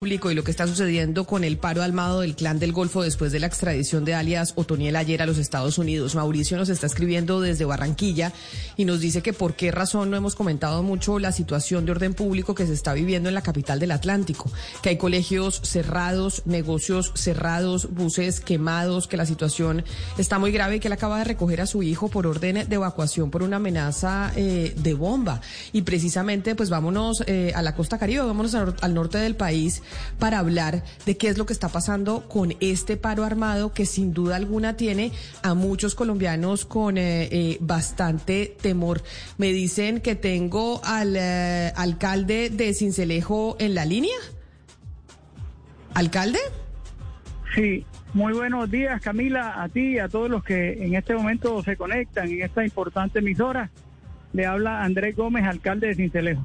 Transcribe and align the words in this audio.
público 0.00 0.30
y 0.30 0.34
lo 0.36 0.44
que 0.44 0.52
está 0.52 0.64
sucediendo 0.68 1.24
con 1.24 1.42
el 1.42 1.58
paro 1.58 1.82
armado 1.82 2.20
del 2.20 2.36
clan 2.36 2.60
del 2.60 2.70
Golfo 2.70 3.02
después 3.02 3.32
de 3.32 3.40
la 3.40 3.48
extradición 3.48 4.04
de 4.04 4.14
alias 4.14 4.52
Otoniel 4.54 4.94
ayer 4.94 5.20
a 5.22 5.26
los 5.26 5.38
Estados 5.38 5.76
Unidos. 5.76 6.14
Mauricio 6.14 6.56
nos 6.56 6.68
está 6.68 6.86
escribiendo 6.86 7.40
desde 7.40 7.64
Barranquilla 7.64 8.32
y 8.76 8.84
nos 8.84 9.00
dice 9.00 9.22
que 9.22 9.32
por 9.32 9.54
qué 9.54 9.72
razón 9.72 10.08
no 10.08 10.16
hemos 10.16 10.36
comentado 10.36 10.84
mucho 10.84 11.18
la 11.18 11.32
situación 11.32 11.84
de 11.84 11.90
orden 11.90 12.14
público 12.14 12.54
que 12.54 12.64
se 12.64 12.74
está 12.74 12.92
viviendo 12.92 13.28
en 13.28 13.34
la 13.34 13.42
capital 13.42 13.80
del 13.80 13.90
Atlántico, 13.90 14.48
que 14.82 14.90
hay 14.90 14.98
colegios 14.98 15.60
cerrados, 15.64 16.42
negocios 16.44 17.10
cerrados, 17.16 17.92
buses 17.92 18.38
quemados, 18.38 19.08
que 19.08 19.16
la 19.16 19.26
situación 19.26 19.82
está 20.16 20.38
muy 20.38 20.52
grave 20.52 20.76
y 20.76 20.78
que 20.78 20.86
él 20.86 20.92
acaba 20.92 21.18
de 21.18 21.24
recoger 21.24 21.60
a 21.60 21.66
su 21.66 21.82
hijo 21.82 22.06
por 22.06 22.28
orden 22.28 22.68
de 22.68 22.74
evacuación 22.76 23.32
por 23.32 23.42
una 23.42 23.56
amenaza 23.56 24.30
eh, 24.36 24.74
de 24.76 24.94
bomba. 24.94 25.40
Y 25.72 25.82
precisamente, 25.82 26.54
pues 26.54 26.70
vámonos 26.70 27.24
eh, 27.26 27.50
a 27.56 27.62
la 27.62 27.74
costa 27.74 27.98
caribe, 27.98 28.22
vámonos 28.22 28.54
al 28.54 28.94
norte 28.94 29.18
del 29.18 29.34
país 29.34 29.82
para 30.18 30.38
hablar 30.38 30.82
de 31.06 31.16
qué 31.16 31.28
es 31.28 31.38
lo 31.38 31.46
que 31.46 31.52
está 31.52 31.68
pasando 31.68 32.28
con 32.28 32.54
este 32.60 32.96
paro 32.96 33.24
armado 33.24 33.72
que 33.72 33.86
sin 33.86 34.12
duda 34.12 34.36
alguna 34.36 34.76
tiene 34.76 35.12
a 35.42 35.54
muchos 35.54 35.94
colombianos 35.94 36.64
con 36.64 36.98
eh, 36.98 37.28
eh, 37.30 37.58
bastante 37.60 38.56
temor. 38.60 39.02
Me 39.36 39.52
dicen 39.52 40.00
que 40.00 40.14
tengo 40.14 40.80
al 40.84 41.16
eh, 41.16 41.72
alcalde 41.76 42.50
de 42.50 42.74
Cincelejo 42.74 43.56
en 43.58 43.74
la 43.74 43.84
línea. 43.84 44.16
¿Alcalde? 45.94 46.38
Sí, 47.54 47.84
muy 48.14 48.32
buenos 48.32 48.70
días 48.70 49.00
Camila, 49.00 49.62
a 49.62 49.68
ti 49.68 49.94
y 49.94 49.98
a 49.98 50.08
todos 50.08 50.30
los 50.30 50.44
que 50.44 50.84
en 50.84 50.94
este 50.94 51.14
momento 51.14 51.62
se 51.62 51.76
conectan 51.76 52.28
en 52.30 52.42
esta 52.42 52.64
importante 52.64 53.18
emisora. 53.20 53.70
Le 54.32 54.46
habla 54.46 54.84
Andrés 54.84 55.16
Gómez, 55.16 55.44
alcalde 55.44 55.88
de 55.88 55.94
Cincelejo. 55.94 56.44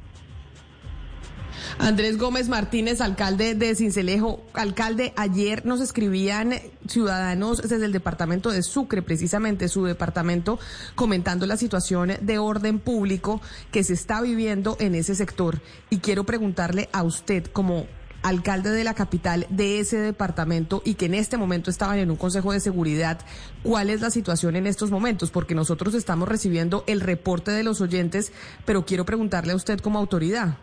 Andrés 1.79 2.17
Gómez 2.17 2.49
Martínez, 2.49 3.01
alcalde 3.01 3.55
de 3.55 3.75
Cincelejo. 3.75 4.43
Alcalde, 4.53 5.13
ayer 5.15 5.65
nos 5.65 5.81
escribían 5.81 6.53
ciudadanos 6.87 7.61
desde 7.61 7.85
el 7.85 7.91
departamento 7.91 8.51
de 8.51 8.63
Sucre, 8.63 9.01
precisamente 9.01 9.67
su 9.67 9.85
departamento, 9.85 10.59
comentando 10.95 11.45
la 11.45 11.57
situación 11.57 12.13
de 12.21 12.37
orden 12.37 12.79
público 12.79 13.41
que 13.71 13.83
se 13.83 13.93
está 13.93 14.21
viviendo 14.21 14.77
en 14.79 14.95
ese 14.95 15.15
sector. 15.15 15.61
Y 15.89 15.97
quiero 15.97 16.25
preguntarle 16.25 16.89
a 16.93 17.03
usted, 17.03 17.45
como 17.47 17.87
alcalde 18.21 18.71
de 18.71 18.83
la 18.85 18.93
capital 18.93 19.45
de 19.49 19.79
ese 19.79 19.97
departamento 19.97 20.81
y 20.85 20.93
que 20.93 21.07
en 21.07 21.13
este 21.13 21.37
momento 21.37 21.69
estaban 21.69 21.99
en 21.99 22.09
un 22.09 22.17
consejo 22.17 22.53
de 22.53 22.61
seguridad, 22.61 23.19
¿cuál 23.63 23.89
es 23.89 23.99
la 23.99 24.11
situación 24.11 24.55
en 24.55 24.67
estos 24.67 24.91
momentos? 24.91 25.29
Porque 25.29 25.55
nosotros 25.55 25.93
estamos 25.93 26.29
recibiendo 26.29 26.83
el 26.87 27.01
reporte 27.01 27.51
de 27.51 27.63
los 27.63 27.81
oyentes, 27.81 28.31
pero 28.65 28.85
quiero 28.85 29.05
preguntarle 29.05 29.51
a 29.51 29.57
usted 29.57 29.79
como 29.79 29.99
autoridad. 29.99 30.57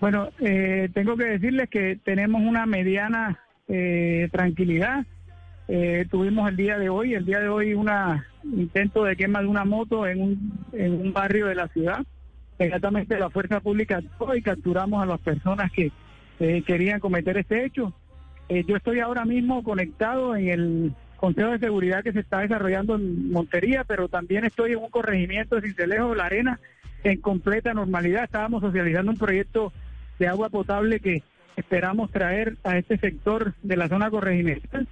Bueno, 0.00 0.28
eh, 0.40 0.90
tengo 0.92 1.16
que 1.16 1.24
decirles 1.24 1.70
que 1.70 1.98
tenemos 2.04 2.42
una 2.42 2.66
mediana 2.66 3.38
eh, 3.66 4.28
tranquilidad. 4.30 5.06
Eh, 5.68 6.06
tuvimos 6.10 6.48
el 6.48 6.56
día 6.56 6.78
de 6.78 6.90
hoy, 6.90 7.14
el 7.14 7.24
día 7.24 7.40
de 7.40 7.48
hoy, 7.48 7.74
un 7.74 7.90
intento 8.44 9.04
de 9.04 9.16
quema 9.16 9.40
de 9.40 9.46
una 9.46 9.64
moto 9.64 10.06
en 10.06 10.20
un, 10.20 10.52
en 10.72 10.92
un 10.92 11.12
barrio 11.12 11.46
de 11.46 11.54
la 11.54 11.68
ciudad. 11.68 12.04
Inmediatamente 12.58 13.18
la 13.18 13.30
fuerza 13.30 13.60
pública 13.60 13.96
actuó 13.96 14.34
y 14.34 14.42
capturamos 14.42 15.02
a 15.02 15.06
las 15.06 15.20
personas 15.20 15.70
que 15.72 15.90
querían 16.38 17.00
cometer 17.00 17.38
este 17.38 17.64
hecho. 17.64 17.94
yo 18.48 18.76
estoy 18.76 19.00
ahora 19.00 19.24
mismo 19.24 19.62
conectado 19.62 20.36
en 20.36 20.48
el 20.48 20.92
Consejo 21.16 21.50
de 21.50 21.58
Seguridad 21.58 22.04
que 22.04 22.12
se 22.12 22.20
está 22.20 22.40
desarrollando 22.40 22.94
en 22.94 23.30
Montería, 23.32 23.84
pero 23.84 24.08
también 24.08 24.44
estoy 24.44 24.72
en 24.72 24.78
un 24.78 24.90
corregimiento 24.90 25.56
de 25.56 25.62
Cincelejo 25.62 26.14
la 26.14 26.26
Arena 26.26 26.60
en 27.04 27.20
completa 27.20 27.72
normalidad. 27.72 28.24
Estábamos 28.24 28.60
socializando 28.60 29.12
un 29.12 29.18
proyecto 29.18 29.72
de 30.18 30.28
agua 30.28 30.48
potable 30.48 31.00
que 31.00 31.22
esperamos 31.56 32.10
traer 32.10 32.56
a 32.64 32.78
este 32.78 32.98
sector 32.98 33.54
de 33.62 33.76
la 33.76 33.88
zona 33.88 34.10
corregimiental 34.10 34.86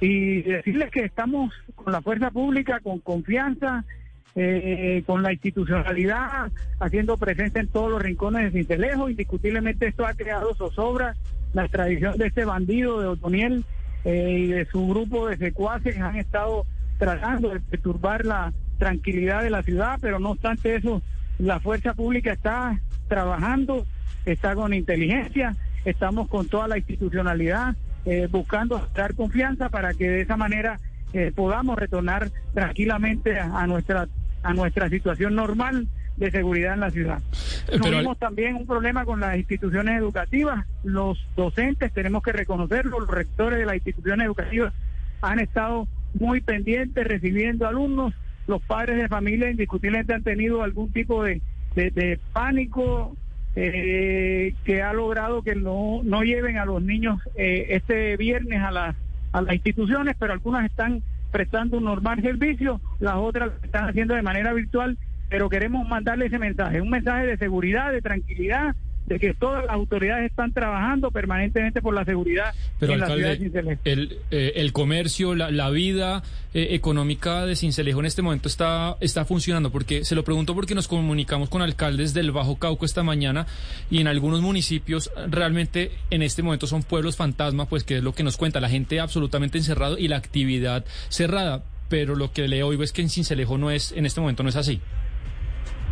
y 0.00 0.42
decirles 0.42 0.90
que 0.90 1.04
estamos 1.04 1.52
con 1.74 1.92
la 1.92 2.02
fuerza 2.02 2.30
pública, 2.30 2.80
con 2.80 3.00
confianza, 3.00 3.84
eh, 4.34 5.02
con 5.06 5.22
la 5.22 5.32
institucionalidad, 5.32 6.50
haciendo 6.78 7.16
presencia 7.16 7.60
en 7.60 7.68
todos 7.68 7.90
los 7.90 8.02
rincones 8.02 8.44
de 8.44 8.58
Cintelejo. 8.58 9.08
Indiscutiblemente 9.08 9.86
esto 9.86 10.06
ha 10.06 10.12
creado 10.12 10.54
zozobra, 10.54 11.16
la 11.54 11.62
extradición 11.62 12.18
de 12.18 12.26
este 12.26 12.44
bandido 12.44 13.00
de 13.00 13.06
Otoniel 13.06 13.64
eh, 14.04 14.36
y 14.38 14.46
de 14.48 14.66
su 14.66 14.86
grupo 14.86 15.28
de 15.28 15.38
secuaces 15.38 15.98
han 15.98 16.16
estado 16.16 16.66
tratando 16.98 17.48
de 17.50 17.60
perturbar 17.60 18.26
la 18.26 18.52
tranquilidad 18.78 19.42
de 19.42 19.50
la 19.50 19.62
ciudad, 19.62 19.98
pero 20.02 20.18
no 20.18 20.32
obstante 20.32 20.74
eso, 20.74 21.00
la 21.38 21.60
fuerza 21.60 21.94
pública 21.94 22.32
está 22.32 22.80
trabajando 23.08 23.86
está 24.24 24.54
con 24.54 24.74
inteligencia, 24.74 25.56
estamos 25.84 26.28
con 26.28 26.48
toda 26.48 26.68
la 26.68 26.78
institucionalidad 26.78 27.76
eh, 28.04 28.28
buscando 28.30 28.88
dar 28.94 29.14
confianza 29.14 29.68
para 29.68 29.94
que 29.94 30.08
de 30.08 30.20
esa 30.22 30.36
manera 30.36 30.80
eh, 31.12 31.32
podamos 31.34 31.78
retornar 31.78 32.30
tranquilamente 32.52 33.38
a, 33.38 33.66
nuestra 33.66 34.08
a 34.42 34.54
nuestra 34.54 34.88
situación 34.88 35.34
normal 35.34 35.88
de 36.16 36.30
seguridad 36.30 36.74
en 36.74 36.80
la 36.80 36.90
ciudad. 36.90 37.20
Eh, 37.68 37.78
Tuvimos 37.78 38.18
también 38.18 38.56
un 38.56 38.66
problema 38.66 39.04
con 39.04 39.20
las 39.20 39.36
instituciones 39.36 39.98
educativas. 39.98 40.66
Los 40.82 41.18
docentes, 41.36 41.92
tenemos 41.92 42.22
que 42.22 42.32
reconocerlo, 42.32 43.00
los 43.00 43.10
rectores 43.10 43.58
de 43.58 43.66
las 43.66 43.74
instituciones 43.76 44.26
educativas 44.26 44.72
han 45.20 45.40
estado 45.40 45.88
muy 46.14 46.40
pendientes 46.40 47.06
recibiendo 47.06 47.66
alumnos. 47.66 48.14
Los 48.46 48.62
padres 48.62 48.96
de 48.96 49.08
familia 49.08 49.50
indiscutiblemente 49.50 50.14
han 50.14 50.22
tenido 50.22 50.62
algún 50.62 50.92
tipo 50.92 51.22
de, 51.24 51.40
de 51.74 52.18
pánico 52.32 53.16
eh, 53.58 54.54
que 54.64 54.82
ha 54.82 54.92
logrado 54.92 55.42
que 55.42 55.54
no, 55.54 56.02
no 56.04 56.22
lleven 56.22 56.58
a 56.58 56.66
los 56.66 56.82
niños 56.82 57.18
eh, 57.36 57.68
este 57.70 58.16
viernes 58.18 58.62
a 58.62 58.70
las, 58.70 58.96
a 59.32 59.40
las 59.40 59.54
instituciones, 59.54 60.14
pero 60.18 60.34
algunas 60.34 60.66
están 60.66 61.02
prestando 61.32 61.78
un 61.78 61.84
normal 61.84 62.20
servicio, 62.20 62.82
las 63.00 63.14
otras 63.14 63.48
lo 63.48 63.64
están 63.64 63.88
haciendo 63.88 64.14
de 64.14 64.20
manera 64.20 64.52
virtual, 64.52 64.98
pero 65.30 65.48
queremos 65.48 65.88
mandarle 65.88 66.26
ese 66.26 66.38
mensaje, 66.38 66.82
un 66.82 66.90
mensaje 66.90 67.26
de 67.26 67.38
seguridad, 67.38 67.92
de 67.92 68.02
tranquilidad, 68.02 68.76
de 69.06 69.18
que 69.18 69.34
todas 69.34 69.64
las 69.64 69.74
autoridades 69.74 70.30
están 70.30 70.52
trabajando 70.52 71.10
permanentemente 71.10 71.80
por 71.80 71.94
la 71.94 72.04
seguridad 72.04 72.54
en 72.80 73.00
la 73.00 73.06
ciudad 73.06 73.28
de 73.30 73.36
Cincelejo. 73.36 73.80
El, 73.84 74.18
eh, 74.30 74.52
el 74.56 74.72
comercio, 74.72 75.34
la, 75.34 75.70
vida 75.70 76.22
eh, 76.54 76.68
económica 76.70 77.46
de 77.46 77.56
Cincelejo 77.56 78.00
en 78.00 78.06
este 78.06 78.22
momento 78.22 78.48
está, 78.48 78.96
está 79.00 79.24
funcionando, 79.24 79.70
porque 79.70 80.04
se 80.04 80.14
lo 80.14 80.24
pregunto 80.24 80.54
porque 80.54 80.74
nos 80.74 80.88
comunicamos 80.88 81.48
con 81.48 81.62
alcaldes 81.62 82.14
del 82.14 82.32
Bajo 82.32 82.58
Cauco 82.58 82.84
esta 82.84 83.02
mañana 83.02 83.46
y 83.90 84.00
en 84.00 84.08
algunos 84.08 84.40
municipios 84.40 85.10
realmente 85.28 85.92
en 86.10 86.22
este 86.22 86.42
momento 86.42 86.66
son 86.66 86.82
pueblos 86.82 87.16
fantasma, 87.16 87.66
pues 87.66 87.84
que 87.84 87.98
es 87.98 88.02
lo 88.02 88.12
que 88.12 88.22
nos 88.22 88.36
cuenta, 88.36 88.60
la 88.60 88.68
gente 88.68 89.00
absolutamente 89.00 89.58
encerrado 89.58 89.98
y 89.98 90.08
la 90.08 90.16
actividad 90.16 90.84
cerrada, 91.08 91.62
pero 91.88 92.16
lo 92.16 92.32
que 92.32 92.48
le 92.48 92.62
oigo 92.62 92.82
es 92.82 92.92
que 92.92 93.02
en 93.02 93.10
Cincelejo 93.10 93.58
no 93.58 93.70
es, 93.70 93.92
en 93.92 94.06
este 94.06 94.20
momento 94.20 94.42
no 94.42 94.48
es 94.48 94.56
así. 94.56 94.80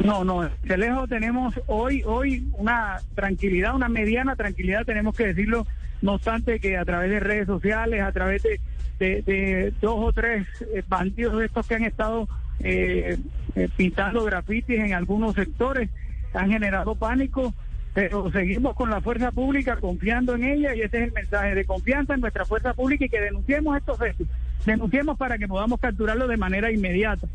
No, 0.02 0.24
no, 0.24 0.44
en 0.44 0.80
lejos 0.80 1.08
tenemos 1.08 1.60
hoy, 1.66 2.02
hoy 2.04 2.48
una 2.58 2.96
tranquilidad, 3.14 3.74
una 3.74 3.88
mediana 3.88 4.36
tranquilidad, 4.36 4.84
tenemos 4.84 5.16
que 5.16 5.26
decirlo, 5.28 5.66
no 6.02 6.14
obstante 6.14 6.58
que 6.60 6.76
a 6.76 6.84
través 6.84 7.10
de 7.10 7.20
redes 7.20 7.46
sociales, 7.46 8.02
a 8.02 8.12
través 8.12 8.42
de, 8.42 8.60
de, 8.98 9.72
dos 9.80 9.96
o 9.96 10.12
tres 10.12 10.46
eh, 10.74 10.82
bandidos 10.86 11.38
de 11.38 11.46
estos 11.46 11.66
que 11.66 11.74
han 11.76 11.84
estado 11.84 12.28
eh, 12.60 13.18
eh, 13.54 13.68
pintando 13.76 14.24
grafitis 14.24 14.78
en 14.78 14.94
algunos 14.94 15.34
sectores, 15.34 15.88
han 16.34 16.50
generado 16.50 16.96
pánico, 16.96 17.54
pero 17.94 18.30
seguimos 18.32 18.74
con 18.74 18.90
la 18.90 19.00
fuerza 19.00 19.30
pública 19.30 19.76
confiando 19.76 20.34
en 20.34 20.44
ella 20.44 20.74
y 20.74 20.80
ese 20.80 20.98
es 20.98 21.04
el 21.04 21.12
mensaje 21.12 21.54
de 21.54 21.64
confianza 21.64 22.14
en 22.14 22.20
nuestra 22.20 22.44
fuerza 22.44 22.74
pública 22.74 23.04
y 23.04 23.08
que 23.08 23.20
denunciemos 23.20 23.76
estos 23.76 24.00
hechos, 24.02 24.26
denunciemos 24.66 25.16
para 25.16 25.38
que 25.38 25.46
podamos 25.46 25.78
capturarlo 25.80 26.26
de 26.26 26.36
manera 26.36 26.72
inmediata. 26.72 27.28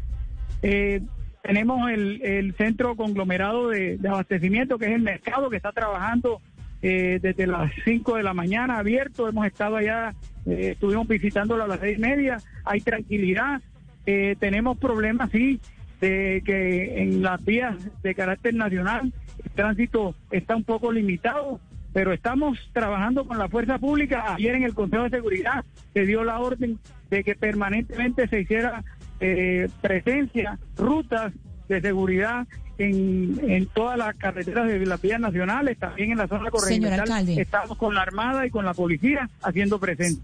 Eh, 0.62 1.02
tenemos 1.42 1.90
el, 1.90 2.54
centro 2.58 2.96
conglomerado 2.96 3.70
de, 3.70 4.00
abastecimiento, 4.08 4.78
que 4.78 4.86
es 4.86 4.92
el 4.92 5.02
mercado, 5.02 5.50
que 5.50 5.58
está 5.58 5.72
trabajando 5.72 6.42
eh, 6.82 7.20
desde 7.22 7.48
las 7.48 7.72
5 7.86 8.18
de 8.18 8.24
la 8.24 8.34
mañana 8.34 8.78
abierto. 8.78 9.28
Hemos 9.28 9.46
estado 9.46 9.78
allá, 9.78 10.14
eh, 10.46 10.72
estuvimos 10.72 11.08
visitándolo 11.08 11.64
a 11.64 11.68
las 11.68 11.80
seis 11.80 11.98
y 11.98 12.02
media. 12.02 12.38
Hay 12.66 12.82
tranquilidad. 12.82 13.62
Eh, 14.06 14.36
tenemos 14.40 14.78
problemas, 14.78 15.30
sí, 15.32 15.60
de 16.02 16.42
que 16.46 17.02
en 17.02 17.22
las 17.22 17.44
vías 17.44 17.76
de 18.02 18.16
carácter 18.16 18.54
nacional 18.54 19.14
el 19.44 19.52
tránsito 19.52 20.16
está 20.32 20.56
un 20.56 20.64
poco 20.64 20.92
limitado, 20.92 21.60
pero 21.94 22.14
estamos 22.14 22.58
trabajando 22.74 23.26
con 23.26 23.38
la 23.38 23.50
fuerza 23.50 23.78
pública. 23.78 24.36
Ayer 24.36 24.56
en 24.56 24.64
el 24.64 24.74
Consejo 24.74 25.04
de 25.04 25.10
Seguridad 25.10 25.66
se 25.94 26.06
dio 26.06 26.24
la 26.24 26.40
orden 26.40 26.80
de 27.10 27.24
que 27.24 27.36
permanentemente 27.36 28.28
se 28.28 28.42
hiciera 28.42 28.84
eh, 29.20 29.70
presencia, 29.82 30.60
rutas 30.78 31.34
de 31.68 31.82
seguridad 31.82 32.48
en, 32.78 33.40
en 33.44 33.66
todas 33.68 33.98
las 33.98 34.16
carreteras 34.16 34.68
de 34.68 34.86
las 34.86 35.02
vías 35.02 35.20
nacionales, 35.20 35.78
también 35.78 36.12
en 36.12 36.18
la 36.18 36.28
zona 36.28 36.50
corregional. 36.50 37.30
Estamos 37.30 37.78
con 37.78 37.94
la 37.94 38.02
Armada 38.02 38.46
y 38.46 38.50
con 38.50 38.66
la 38.66 38.74
policía 38.74 39.30
haciendo 39.42 39.80
presencia. 39.80 40.24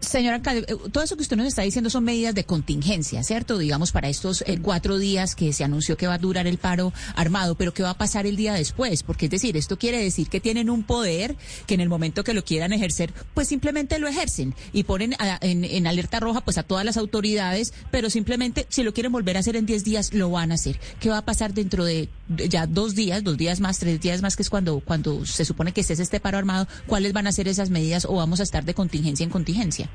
Señora 0.00 0.36
alcalde, 0.36 0.64
eh, 0.66 0.76
todo 0.90 1.04
eso 1.04 1.14
que 1.14 1.22
usted 1.22 1.36
nos 1.36 1.46
está 1.46 1.60
diciendo 1.60 1.90
son 1.90 2.04
medidas 2.04 2.34
de 2.34 2.44
contingencia, 2.44 3.22
¿cierto? 3.22 3.58
Digamos, 3.58 3.92
para 3.92 4.08
estos 4.08 4.42
eh, 4.46 4.58
cuatro 4.60 4.96
días 4.98 5.34
que 5.34 5.52
se 5.52 5.62
anunció 5.62 5.98
que 5.98 6.06
va 6.06 6.14
a 6.14 6.18
durar 6.18 6.46
el 6.46 6.56
paro 6.56 6.94
armado, 7.14 7.54
pero 7.54 7.74
¿qué 7.74 7.82
va 7.82 7.90
a 7.90 7.98
pasar 7.98 8.26
el 8.26 8.34
día 8.34 8.54
después? 8.54 9.02
Porque 9.02 9.26
es 9.26 9.30
decir, 9.30 9.58
esto 9.58 9.78
quiere 9.78 10.02
decir 10.02 10.30
que 10.30 10.40
tienen 10.40 10.70
un 10.70 10.84
poder 10.84 11.36
que 11.66 11.74
en 11.74 11.82
el 11.82 11.90
momento 11.90 12.24
que 12.24 12.32
lo 12.32 12.42
quieran 12.42 12.72
ejercer, 12.72 13.12
pues 13.34 13.48
simplemente 13.48 13.98
lo 13.98 14.08
ejercen 14.08 14.54
y 14.72 14.84
ponen 14.84 15.14
en, 15.42 15.86
alerta 15.86 16.18
roja 16.18 16.40
pues 16.40 16.56
a 16.56 16.62
todas 16.62 16.84
las 16.86 16.96
autoridades, 16.96 17.74
pero 17.90 18.08
simplemente 18.08 18.66
si 18.70 18.82
lo 18.82 18.94
quieren 18.94 19.12
volver 19.12 19.36
a 19.36 19.40
hacer 19.40 19.56
en 19.56 19.66
diez 19.66 19.84
días, 19.84 20.14
lo 20.14 20.30
van 20.30 20.50
a 20.50 20.54
hacer. 20.54 20.80
¿Qué 20.98 21.10
va 21.10 21.18
a 21.18 21.24
pasar 21.26 21.52
dentro 21.52 21.84
de 21.84 22.08
ya 22.28 22.66
dos 22.66 22.94
días, 22.94 23.22
dos 23.22 23.36
días 23.36 23.60
más, 23.60 23.78
tres 23.78 24.00
días 24.00 24.22
más, 24.22 24.36
que 24.36 24.42
es 24.42 24.50
cuando, 24.50 24.80
cuando 24.80 25.26
se 25.26 25.44
supone 25.44 25.72
que 25.72 25.82
esté 25.82 25.92
este 25.92 26.20
paro 26.20 26.38
armado? 26.38 26.66
¿Cuáles 26.86 27.12
van 27.12 27.26
a 27.26 27.32
ser 27.32 27.48
esas 27.48 27.68
medidas 27.68 28.06
o 28.06 28.14
vamos 28.14 28.40
a 28.40 28.44
estar 28.44 28.64
de 28.64 28.72
contingencia 28.72 29.24
en 29.24 29.30
contingencia? 29.30 29.89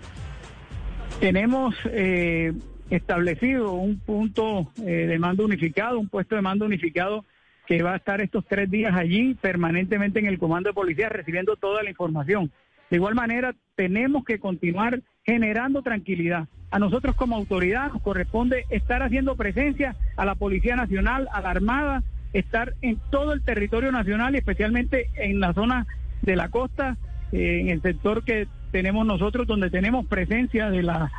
Tenemos 1.20 1.76
eh, 1.86 2.54
establecido 2.90 3.74
un 3.74 4.00
punto 4.00 4.72
eh, 4.86 5.08
de 5.08 5.20
mando 5.20 5.46
unificado, 5.46 6.00
un 6.00 6.10
puesto 6.10 6.36
de 6.36 6.42
mando 6.42 6.66
unificado 6.66 7.26
que 7.68 7.82
va 7.82 7.94
a 7.94 7.98
estar 7.98 8.22
estos 8.22 8.46
tres 8.46 8.70
días 8.70 8.94
allí 8.96 9.34
permanentemente 9.36 10.20
en 10.20 10.28
el 10.28 10.38
comando 10.38 10.70
de 10.70 10.74
policía 10.74 11.10
recibiendo 11.10 11.56
toda 11.56 11.84
la 11.84 11.90
información. 11.90 12.52
De 12.90 12.98
igual 12.98 13.16
manera, 13.16 13.56
tenemos 13.76 14.24
que 14.24 14.40
continuar 14.40 15.02
generando 15.24 15.82
tranquilidad. 15.82 16.48
A 16.70 16.78
nosotros 16.78 17.16
como 17.16 17.36
autoridad 17.36 17.92
nos 17.92 18.02
corresponde 18.02 18.66
estar 18.70 19.02
haciendo 19.02 19.36
presencia 19.36 19.96
a 20.18 20.26
la 20.26 20.36
Policía 20.36 20.76
Nacional, 20.76 21.28
a 21.32 21.42
la 21.42 21.50
Armada, 21.50 22.04
estar 22.34 22.74
en 22.82 23.00
todo 23.10 23.34
el 23.34 23.44
territorio 23.44 23.92
nacional 23.92 24.36
y 24.36 24.40
especialmente 24.40 25.10
en 25.16 25.40
la 25.40 25.54
zona 25.54 25.88
de 26.22 26.36
la 26.36 26.50
costa, 26.50 26.98
eh, 27.32 27.62
en 27.62 27.70
el 27.70 27.82
sector 27.82 28.24
que 28.24 28.48
tenemos 28.76 29.06
nosotros 29.06 29.48
donde 29.48 29.70
tenemos 29.70 30.06
presencia 30.06 30.70
de, 30.70 30.84
la, 30.84 31.10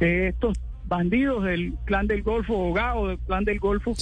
de 0.00 0.28
estos 0.28 0.58
bandidos 0.84 1.44
del 1.44 1.72
clan 1.86 2.06
del 2.06 2.22
Golfo 2.22 2.74
o 2.74 3.08
del 3.08 3.18
clan 3.20 3.46
del 3.46 3.58
Golfo, 3.58 3.94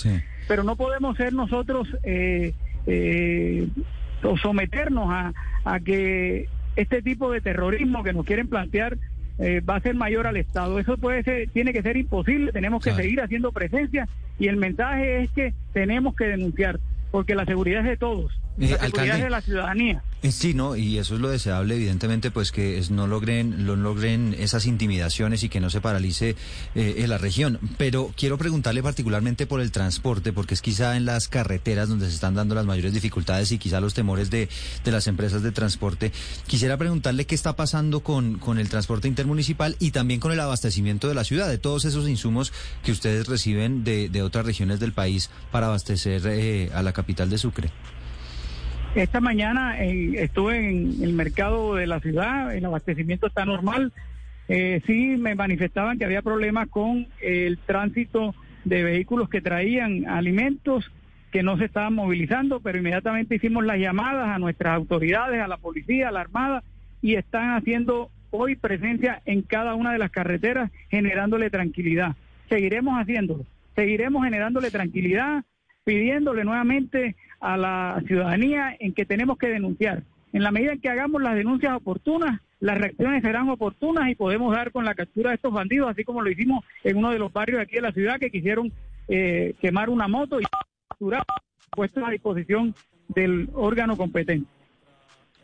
pero 0.49 0.64
no 0.64 0.75
podemos 0.75 1.16
ser 1.16 1.32
nosotros 1.32 1.87
eh, 2.02 2.55
eh, 2.88 3.69
o 4.25 4.37
someternos 4.37 5.12
a, 5.12 5.32
a 5.64 5.78
que 5.78 6.49
este 6.75 7.02
tipo 7.02 7.31
de 7.31 7.40
terrorismo 7.40 8.02
que 8.02 8.12
nos 8.12 8.26
quieren 8.26 8.49
plantear 8.49 8.99
eh, 9.38 9.60
va 9.60 9.76
a 9.76 9.81
ser 9.81 9.94
mayor 9.94 10.26
al 10.26 10.37
Estado. 10.37 10.81
Eso 10.81 10.96
puede 10.99 11.22
ser, 11.22 11.49
tiene 11.50 11.72
que 11.72 11.82
ser 11.82 11.96
imposible, 11.96 12.50
tenemos 12.50 12.82
que 12.82 12.94
seguir 12.94 13.20
haciendo 13.20 13.52
presencia 13.52 14.08
y 14.40 14.49
el 14.49 14.56
mensaje 14.56 15.22
es 15.22 15.31
que 15.31 15.55
tenemos 15.72 16.17
que 16.17 16.25
denunciar, 16.25 16.81
porque 17.12 17.37
la 17.37 17.44
seguridad 17.44 17.82
es 17.82 17.90
de 17.90 17.96
todos. 17.96 18.32
La 18.56 18.79
seguridad 18.79 19.19
de 19.19 19.31
la 19.31 19.41
ciudadanía. 19.41 20.03
Eh, 20.23 20.31
sí, 20.31 20.55
no, 20.55 20.77
y 20.77 20.99
eso 20.99 21.17
es 21.17 21.21
lo 21.21 21.29
deseable, 21.29 21.75
evidentemente, 21.75 22.31
pues 22.31 22.53
que 22.53 22.81
no 22.91 23.06
logren, 23.06 23.67
lo 23.67 23.77
logren 23.77 24.35
esas 24.39 24.67
intimidaciones 24.67 25.43
y 25.43 25.49
que 25.49 25.61
no 25.61 25.71
se 25.71 25.81
paralice 25.81 26.37
eh, 26.75 26.95
en 26.99 27.11
la 27.11 27.19
región. 27.19 27.59
Pero 27.77 28.12
quiero 28.17 28.39
preguntarle 28.39 28.83
particularmente 28.83 29.47
por 29.47 29.61
el 29.61 29.73
transporte, 29.73 30.33
porque 30.33 30.55
es 30.55 30.62
quizá 30.62 30.97
en 30.97 31.05
las 31.05 31.29
carreteras 31.29 31.89
donde 31.89 32.06
se 32.06 32.15
están 32.15 32.35
dando 32.35 32.55
las 32.55 32.65
mayores 32.65 32.95
dificultades 32.95 33.51
y 33.53 33.59
quizá 33.59 33.81
los 33.81 33.93
temores 33.93 34.31
de, 34.31 34.49
de 34.85 34.93
las 34.93 35.09
empresas 35.09 35.43
de 35.43 35.53
transporte. 35.53 36.12
Quisiera 36.47 36.77
preguntarle 36.77 37.27
qué 37.27 37.35
está 37.35 37.56
pasando 37.56 38.01
con, 38.01 38.39
con 38.39 38.59
el 38.59 38.69
transporte 38.69 39.09
intermunicipal 39.09 39.77
y 39.81 39.91
también 39.91 40.21
con 40.21 40.33
el 40.33 40.41
abastecimiento 40.41 41.09
de 41.09 41.15
la 41.15 41.25
ciudad, 41.25 41.49
de 41.49 41.59
todos 41.59 41.85
esos 41.85 42.09
insumos 42.09 42.53
que 42.83 42.93
ustedes 42.93 43.27
reciben 43.27 43.83
de, 43.85 44.09
de 44.09 44.23
otras 44.23 44.47
regiones 44.47 44.81
del 44.81 44.93
país 44.93 45.29
para 45.51 45.67
abastecer 45.67 46.23
eh, 46.27 46.71
a 46.73 46.83
la 46.83 46.93
capital 46.93 47.29
de 47.29 47.39
Sucre. 47.39 47.71
Esta 48.94 49.20
mañana 49.20 49.81
estuve 49.81 50.70
en 50.70 51.02
el 51.02 51.14
mercado 51.14 51.75
de 51.75 51.88
la 51.88 51.99
ciudad, 51.99 52.55
el 52.55 52.64
abastecimiento 52.64 53.26
está 53.26 53.44
normal. 53.44 53.93
Eh, 54.46 54.82
sí 54.87 55.17
me 55.19 55.35
manifestaban 55.35 55.99
que 55.99 56.05
había 56.05 56.23
problemas 56.23 56.69
con 56.69 57.08
el 57.20 57.58
tránsito 57.58 58.37
de 58.64 58.85
vehículos 58.85 59.29
que 59.29 59.41
traían 59.41 60.06
alimentos 60.06 60.93
que 61.32 61.43
no 61.43 61.58
se 61.58 61.64
estaban 61.64 61.94
movilizando, 61.94 62.61
pero 62.61 62.79
inmediatamente 62.79 63.35
hicimos 63.35 63.64
las 63.64 63.79
llamadas 63.79 64.29
a 64.29 64.38
nuestras 64.38 64.76
autoridades, 64.76 65.43
a 65.43 65.49
la 65.49 65.56
policía, 65.56 66.08
a 66.08 66.12
la 66.12 66.20
Armada, 66.20 66.62
y 67.02 67.17
están 67.17 67.56
haciendo 67.56 68.11
hoy 68.31 68.55
presencia 68.55 69.23
en 69.25 69.43
cada 69.43 69.75
una 69.75 69.93
de 69.93 69.99
las 69.99 70.12
carreteras, 70.12 70.70
generándole 70.88 71.50
tranquilidad. 71.50 72.14
Seguiremos 72.49 73.00
haciéndolo, 73.00 73.44
seguiremos 73.75 74.23
generándole 74.23 74.70
tranquilidad, 74.70 75.44
pidiéndole 75.84 76.44
nuevamente 76.44 77.14
a 77.40 77.56
la 77.56 78.02
ciudadanía 78.06 78.75
en 78.81 78.94
que 78.94 79.04
tenemos 79.04 79.38
que 79.38 79.48
denunciar. 79.48 80.02
En 80.32 80.42
la 80.42 80.50
medida 80.50 80.72
en 80.72 80.81
que 80.81 80.88
hagamos 80.88 81.22
las 81.22 81.36
denuncias 81.36 81.75
oportunas, 81.75 82.40
las 82.58 82.78
reacciones 82.78 83.22
serán 83.22 83.48
oportunas 83.50 84.08
y 84.08 84.14
podemos 84.14 84.54
dar 84.54 84.72
con 84.72 84.84
la 84.84 84.94
captura 84.94 85.31
de 85.31 85.36
estos 85.36 85.52
bandidos, 85.52 85.90
así 85.90 86.02
como 86.02 86.22
lo 86.22 86.31
hicimos 86.31 86.64
en 86.82 86.96
uno 86.96 87.10
de 87.10 87.19
los 87.19 87.32
barrios 87.32 87.60
aquí 87.60 87.76
de 87.76 87.82
la 87.82 87.92
ciudad 87.92 88.19
que 88.19 88.31
quisieron 88.31 88.72
eh, 89.06 89.54
quemar 89.60 89.90
una 89.90 90.08
moto 90.08 90.40
y 90.40 90.44
capturar 90.88 91.25
puestos 91.70 92.02
a 92.04 92.10
disposición 92.10 92.75
del 93.08 93.50
órgano 93.52 93.96
competente. 93.96 94.48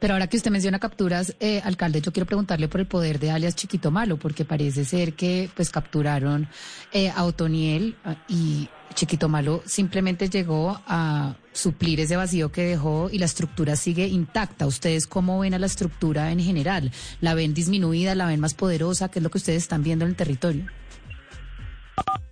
Pero 0.00 0.14
ahora 0.14 0.26
que 0.26 0.38
usted 0.38 0.50
menciona 0.50 0.79
capturas, 0.79 1.37
eh, 1.41 1.61
alcalde, 1.62 2.00
yo 2.00 2.11
quiero 2.11 2.26
preguntarle 2.26 2.69
por 2.69 2.81
el 2.81 2.87
poder 2.87 3.19
de 3.19 3.31
alias 3.31 3.55
Chiquito 3.55 3.91
Malo, 3.91 4.17
porque 4.17 4.47
parece 4.47 4.87
ser 4.87 5.12
que 5.12 5.50
pues 5.55 5.69
capturaron 5.69 6.49
eh, 6.93 7.11
a 7.14 7.25
Otoniel 7.25 7.94
ah, 8.06 8.17
y 8.26 8.69
Chiquito 8.94 9.29
Malo 9.29 9.62
simplemente 9.67 10.31
llegó 10.31 10.81
a 10.87 11.37
suplir 11.52 12.00
ese 12.00 12.17
vacío 12.17 12.50
que 12.50 12.62
dejó 12.62 13.11
y 13.12 13.19
la 13.19 13.26
estructura 13.26 13.76
sigue 13.76 14.06
intacta. 14.06 14.67
¿Ustedes 14.67 15.06
cómo 15.06 15.38
ven 15.38 15.52
a 15.52 15.58
la 15.58 15.67
estructura 15.67 16.32
en 16.32 16.41
general? 16.41 16.91
¿La 17.20 17.35
ven 17.35 17.52
disminuida, 17.52 18.14
la 18.14 18.26
ven 18.26 18.41
más 18.41 18.55
poderosa? 18.55 19.11
¿Qué 19.11 19.19
es 19.19 19.23
lo 19.23 19.31
que 19.31 19.38
ustedes 19.38 19.62
están 19.62 19.82
viendo 19.82 20.06
en 20.06 20.12
el 20.12 20.17
territorio? 20.17 20.64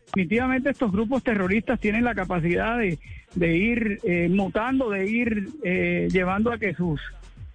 Definitivamente 0.06 0.70
estos 0.70 0.90
grupos 0.90 1.22
terroristas 1.22 1.78
tienen 1.78 2.02
la 2.02 2.14
capacidad 2.14 2.78
de, 2.78 3.56
ir 3.56 4.00
eh, 4.04 4.28
mutando, 4.30 4.88
de 4.88 5.06
ir 5.06 5.48
eh, 5.62 6.08
llevando 6.10 6.50
a 6.50 6.58
que 6.58 6.74
sus 6.74 6.98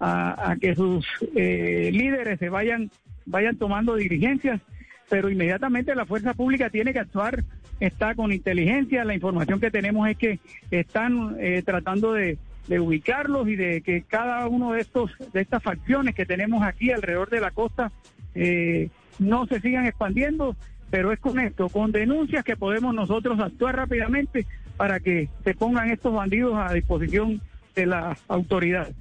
a, 0.03 0.55
que 0.59 0.75
sus 0.75 1.05
eh, 1.35 1.89
líderes 1.93 2.39
se 2.39 2.49
vayan, 2.49 2.91
vayan 3.25 3.55
tomando 3.55 3.95
dirigencias, 3.95 4.59
pero 5.09 5.29
inmediatamente 5.29 5.95
la 5.95 6.05
fuerza 6.05 6.33
pública 6.33 6.69
tiene 6.69 6.91
que 6.91 6.99
actuar, 6.99 7.43
está 7.79 8.13
con 8.15 8.33
inteligencia, 8.33 9.05
la 9.05 9.13
información 9.13 9.59
que 9.59 9.71
tenemos 9.71 10.07
es 10.09 10.17
que 10.17 10.39
están 10.71 11.37
eh, 11.39 11.63
tratando 11.65 12.13
de, 12.13 12.37
ubicarlos 12.69 13.49
y 13.49 13.57
de 13.57 13.81
que 13.81 14.03
cada 14.03 14.47
uno 14.47 14.71
de 14.71 14.79
estos 14.79 15.11
de 15.33 15.41
estas 15.41 15.61
facciones 15.61 16.15
que 16.15 16.25
tenemos 16.25 16.63
aquí 16.63 16.91
alrededor 16.91 17.29
de 17.29 17.41
la 17.41 17.51
costa 17.51 17.91
eh, 18.35 18.89
no 19.19 19.45
se 19.47 19.59
sigan 19.59 19.85
expandiendo, 19.85 20.55
pero 20.89 21.11
es 21.11 21.19
con 21.19 21.39
esto, 21.39 21.67
con 21.67 21.91
denuncias 21.91 22.45
que 22.45 22.55
podemos 22.55 22.95
nosotros 22.95 23.37
actuar 23.41 23.75
rápidamente 23.75 24.45
para 24.77 25.01
que 25.01 25.27
se 25.43 25.53
pongan 25.53 25.91
estos 25.91 26.13
bandidos 26.13 26.55
a 26.57 26.73
disposición 26.73 27.41
de 27.75 27.85
las 27.85 28.23
autoridades. 28.29 28.95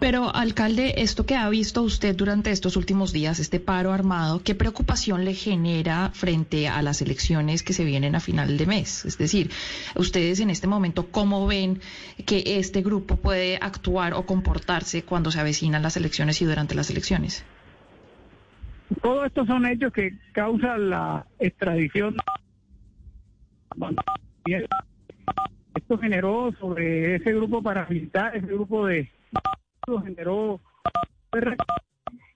Pero, 0.00 0.34
alcalde, 0.34 0.94
esto 1.02 1.26
que 1.26 1.36
ha 1.36 1.46
visto 1.50 1.82
usted 1.82 2.16
durante 2.16 2.50
estos 2.50 2.76
últimos 2.76 3.12
días, 3.12 3.38
este 3.38 3.60
paro 3.60 3.92
armado, 3.92 4.42
¿qué 4.42 4.54
preocupación 4.54 5.26
le 5.26 5.34
genera 5.34 6.10
frente 6.14 6.68
a 6.68 6.80
las 6.80 7.02
elecciones 7.02 7.62
que 7.62 7.74
se 7.74 7.84
vienen 7.84 8.14
a 8.14 8.20
final 8.20 8.56
de 8.56 8.64
mes? 8.64 9.04
Es 9.04 9.18
decir, 9.18 9.50
ustedes 9.96 10.40
en 10.40 10.48
este 10.48 10.66
momento, 10.66 11.08
¿cómo 11.10 11.46
ven 11.46 11.80
que 12.24 12.42
este 12.46 12.80
grupo 12.80 13.16
puede 13.16 13.58
actuar 13.60 14.14
o 14.14 14.24
comportarse 14.24 15.02
cuando 15.02 15.30
se 15.30 15.38
avecinan 15.38 15.82
las 15.82 15.98
elecciones 15.98 16.40
y 16.40 16.46
durante 16.46 16.74
las 16.74 16.88
elecciones? 16.88 17.44
Todos 19.02 19.26
estos 19.26 19.46
son 19.46 19.66
hechos 19.66 19.92
que 19.92 20.14
causan 20.32 20.88
la 20.88 21.26
extradición. 21.38 22.16
Esto 25.74 25.98
generó 25.98 26.52
sobre 26.58 27.16
ese 27.16 27.34
grupo 27.34 27.62
paramilitar, 27.62 28.34
ese 28.34 28.46
grupo 28.46 28.86
de 28.86 29.10
generó 29.98 30.60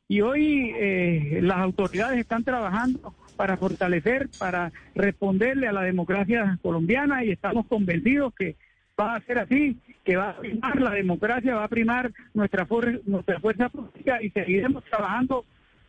y 0.09 0.21
hoy 0.21 0.73
eh, 0.77 1.41
las 1.43 1.59
autoridades 1.59 2.19
están 2.19 2.45
trabajando 2.45 3.15
para 3.37 3.57
fortalecer, 3.57 4.29
para 4.39 4.71
responderle 4.95 5.67
a 5.67 5.73
la 5.73 5.83
democracia 5.83 6.59
colombiana 6.63 7.25
y 7.25 7.31
estamos 7.31 7.67
convencidos 7.67 8.35
que 8.35 8.57
va 9.01 9.17
a 9.17 9.21
ser 9.23 9.39
así, 9.39 9.77
que 10.05 10.17
va 10.17 10.31
a 10.31 10.39
primar 10.39 10.81
la 10.81 10.91
democracia, 10.91 11.57
va 11.57 11.65
a 11.65 11.69
primar 11.69 12.13
nuestra, 12.33 12.67
nuestra 13.07 13.41
fuerza 13.41 13.69
política 13.71 14.23
y 14.23 14.31
seguiremos 14.31 14.85
trabajando 14.85 15.45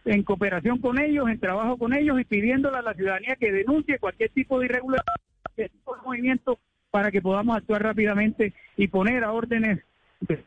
en 0.06 0.24
cooperación 0.24 0.80
con 0.80 1.00
ellos, 1.00 1.30
en 1.30 1.40
trabajo 1.40 1.78
con 1.78 1.94
ellos 1.94 2.20
y 2.20 2.24
pidiéndole 2.24 2.78
a 2.78 2.82
la 2.82 2.94
ciudadanía 2.94 3.36
que 3.36 3.52
denuncie 3.52 4.00
cualquier 4.00 4.30
tipo 4.30 4.60
de 4.60 4.66
irregularidad, 4.66 5.04
cualquier 5.44 5.70
tipo 5.70 5.96
de 5.96 6.02
movimiento 6.04 6.60
para 6.90 7.12
que 7.12 7.22
podamos 7.22 7.58
actuar 7.58 7.84
rápidamente 7.84 8.54
y 8.78 8.88
poner 8.88 9.24
a 9.24 9.34
órdenes 9.34 9.84
de 10.22 10.44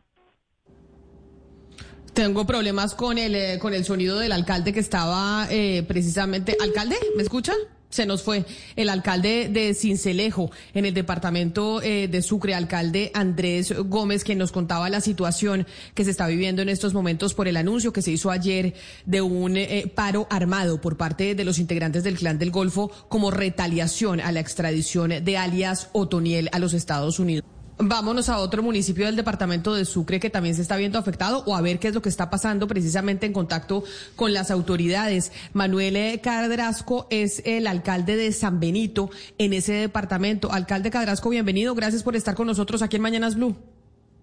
tengo 2.19 2.45
problemas 2.47 2.97
con 2.97 3.17
el, 3.17 3.37
eh, 3.37 3.59
con 3.61 3.75
el 3.75 3.85
sonido 3.85 4.19
del 4.19 4.33
alcalde 4.33 4.73
que 4.73 4.81
estaba 4.81 5.47
eh, 5.53 5.85
precisamente. 5.87 6.57
¿Alcalde? 6.61 6.97
¿Me 7.15 7.23
escuchan? 7.23 7.55
Se 7.91 8.07
nos 8.07 8.25
fue 8.25 8.45
el 8.75 8.89
alcalde 8.89 9.49
de 9.49 9.73
Cincelejo 9.73 10.51
en 10.75 10.85
el 10.85 10.95
departamento 10.95 11.81
eh, 11.81 12.09
de 12.09 12.21
Sucre, 12.21 12.57
alcalde 12.57 13.13
Andrés 13.15 13.73
Gómez, 13.73 14.25
que 14.25 14.35
nos 14.35 14.51
contaba 14.51 14.91
la 14.91 15.01
situación 15.01 15.65
que 15.95 16.05
se 16.05 16.11
está 16.11 16.27
viviendo 16.27 16.61
en 16.61 16.71
estos 16.71 16.93
momentos 16.93 17.35
por 17.35 17.47
el 17.47 17.57
anuncio 17.57 17.93
que 17.93 18.03
se 18.03 18.11
hizo 18.11 18.33
ayer 18.33 18.75
de 19.07 19.23
un 19.23 19.57
eh, 19.57 19.91
paro 19.95 20.27
armado 20.29 20.81
por 20.81 20.97
parte 20.97 21.37
de 21.37 21.45
los 21.45 21.61
integrantes 21.61 22.03
del 22.03 22.19
Clan 22.19 22.41
del 22.41 22.51
Golfo 22.51 22.91
como 23.09 23.31
retaliación 23.31 24.21
a 24.21 24.33
la 24.33 24.41
extradición 24.41 25.25
de 25.25 25.39
alias 25.39 25.89
Otoniel 25.93 26.49
a 26.51 26.59
los 26.59 26.75
Estados 26.75 27.21
Unidos. 27.21 27.58
Vámonos 27.81 28.29
a 28.29 28.39
otro 28.39 28.61
municipio 28.61 29.07
del 29.07 29.15
departamento 29.15 29.73
de 29.73 29.85
Sucre 29.85 30.19
que 30.19 30.31
también 30.31 30.57
se 30.57 30.63
está 30.63 30.77
viendo 30.77 30.99
afectado 30.99 31.45
o 31.47 31.55
a 31.55 31.61
ver 31.61 31.79
qué 31.79 31.89
es 31.89 31.95
lo 31.95 32.03
que 32.03 32.09
está 32.09 32.29
pasando 32.29 32.67
precisamente 32.67 33.25
en 33.25 33.33
contacto 33.33 33.85
con 34.17 34.33
las 34.33 34.51
autoridades. 34.51 35.33
Manuel 35.53 36.21
Cadrasco 36.21 37.07
es 37.09 37.41
el 37.47 37.69
alcalde 37.69 38.17
de 38.17 38.33
San 38.33 38.59
Benito 38.59 39.11
en 39.39 39.53
ese 39.53 39.75
departamento. 39.75 40.53
Alcalde 40.53 40.91
Cadrasco, 40.91 41.31
bienvenido. 41.31 41.77
Gracias 41.77 42.03
por 42.03 42.17
estar 42.17 42.35
con 42.35 42.49
nosotros 42.49 42.83
aquí 42.83 42.97
en 42.97 43.03
Mañanas 43.03 43.37
Blue. 43.37 43.57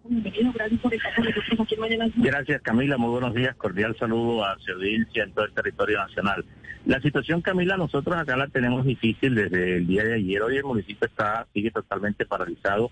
Bienvenido, 0.03 0.51
gracias 0.51 0.81
por 0.81 0.93
estar 0.93 1.15
con 1.15 1.23
nosotros 1.23 1.59
aquí 1.61 1.75
en 1.75 1.79
Mañanas 1.79 2.13
Blue. 2.13 2.25
Gracias 2.25 2.61
Camila, 2.61 2.97
muy 2.97 3.11
buenos 3.11 3.33
días. 3.33 3.55
Cordial 3.55 3.95
saludo 3.97 4.43
a 4.43 4.57
su 4.59 4.73
audiencia 4.73 5.23
en 5.23 5.31
todo 5.31 5.45
el 5.45 5.53
territorio 5.53 5.97
nacional. 5.99 6.43
La 6.85 6.99
situación, 6.99 7.41
Camila, 7.41 7.77
nosotros 7.77 8.15
acá 8.17 8.35
la 8.35 8.47
tenemos 8.47 8.85
difícil 8.85 9.33
desde 9.33 9.77
el 9.77 9.87
día 9.87 10.03
de 10.03 10.15
ayer. 10.15 10.41
Hoy 10.43 10.57
el 10.57 10.65
municipio 10.65 11.07
está 11.07 11.47
sigue 11.53 11.71
totalmente 11.71 12.25
paralizado 12.25 12.91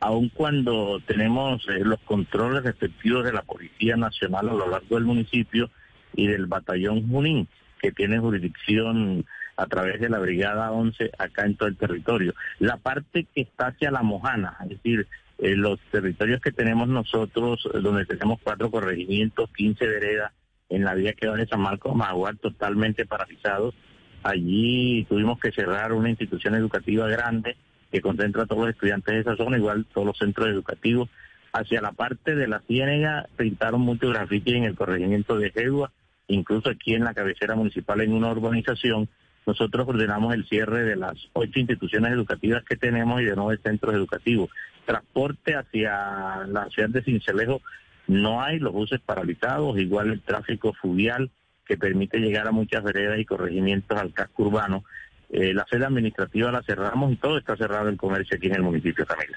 aun 0.00 0.28
cuando 0.28 1.00
tenemos 1.06 1.66
eh, 1.68 1.80
los 1.80 2.00
controles 2.00 2.62
respectivos 2.62 3.24
de 3.24 3.32
la 3.32 3.42
Policía 3.42 3.96
Nacional 3.96 4.48
a 4.48 4.54
lo 4.54 4.68
largo 4.68 4.96
del 4.96 5.04
municipio 5.04 5.70
y 6.14 6.26
del 6.26 6.46
Batallón 6.46 7.08
Junín, 7.08 7.48
que 7.80 7.92
tiene 7.92 8.18
jurisdicción 8.18 9.24
a 9.56 9.66
través 9.66 10.00
de 10.00 10.08
la 10.08 10.18
Brigada 10.18 10.72
11 10.72 11.10
acá 11.18 11.46
en 11.46 11.56
todo 11.56 11.68
el 11.68 11.76
territorio. 11.76 12.34
La 12.58 12.76
parte 12.76 13.26
que 13.34 13.42
está 13.42 13.68
hacia 13.68 13.90
la 13.90 14.02
Mojana, 14.02 14.56
es 14.62 14.70
decir, 14.70 15.06
eh, 15.38 15.56
los 15.56 15.80
territorios 15.90 16.40
que 16.40 16.52
tenemos 16.52 16.88
nosotros, 16.88 17.68
eh, 17.72 17.78
donde 17.80 18.06
tenemos 18.06 18.40
cuatro 18.42 18.70
corregimientos, 18.70 19.50
15 19.56 19.86
veredas 19.86 20.32
en 20.68 20.84
la 20.84 20.94
vía 20.94 21.12
que 21.12 21.28
va 21.28 21.36
de 21.36 21.46
San 21.46 21.60
Marcos, 21.60 21.94
Maguar, 21.94 22.36
totalmente 22.36 23.06
paralizados. 23.06 23.74
Allí 24.22 25.04
tuvimos 25.08 25.38
que 25.38 25.52
cerrar 25.52 25.92
una 25.92 26.10
institución 26.10 26.54
educativa 26.54 27.08
grande 27.08 27.56
que 27.94 28.00
concentra 28.00 28.42
a 28.42 28.46
todos 28.46 28.62
los 28.62 28.70
estudiantes 28.74 29.14
de 29.14 29.20
esa 29.20 29.36
zona, 29.36 29.56
igual 29.56 29.86
todos 29.94 30.04
los 30.04 30.18
centros 30.18 30.48
educativos. 30.48 31.08
Hacia 31.52 31.80
la 31.80 31.92
parte 31.92 32.34
de 32.34 32.48
la 32.48 32.58
Ciénega 32.66 33.28
pintaron 33.36 33.82
mucho 33.82 34.08
grafiti 34.08 34.56
en 34.56 34.64
el 34.64 34.74
corregimiento 34.74 35.38
de 35.38 35.52
Jedua, 35.52 35.92
incluso 36.26 36.70
aquí 36.70 36.94
en 36.94 37.04
la 37.04 37.14
cabecera 37.14 37.54
municipal 37.54 38.00
en 38.00 38.12
una 38.12 38.32
urbanización. 38.32 39.08
Nosotros 39.46 39.86
ordenamos 39.86 40.34
el 40.34 40.44
cierre 40.46 40.82
de 40.82 40.96
las 40.96 41.14
ocho 41.34 41.60
instituciones 41.60 42.10
educativas 42.10 42.64
que 42.64 42.74
tenemos 42.74 43.20
y 43.20 43.26
de 43.26 43.36
nueve 43.36 43.60
centros 43.62 43.94
educativos. 43.94 44.50
Transporte 44.84 45.54
hacia 45.54 46.48
la 46.48 46.68
ciudad 46.70 46.88
de 46.88 47.02
Cincelejo 47.04 47.62
no 48.08 48.42
hay, 48.42 48.58
los 48.58 48.72
buses 48.72 49.00
paralizados, 49.00 49.78
igual 49.78 50.10
el 50.10 50.20
tráfico 50.20 50.72
fluvial 50.72 51.30
que 51.64 51.76
permite 51.76 52.18
llegar 52.18 52.48
a 52.48 52.50
muchas 52.50 52.82
veredas 52.82 53.20
y 53.20 53.24
corregimientos 53.24 53.96
al 53.96 54.12
casco 54.12 54.42
urbano 54.42 54.82
eh, 55.30 55.52
la 55.54 55.66
sede 55.68 55.84
administrativa 55.84 56.52
la 56.52 56.62
cerramos 56.62 57.12
y 57.12 57.16
todo 57.16 57.38
está 57.38 57.56
cerrado 57.56 57.88
el 57.88 57.96
comercio 57.96 58.36
aquí 58.36 58.46
en 58.46 58.54
el 58.54 58.62
municipio 58.62 59.04
también. 59.04 59.30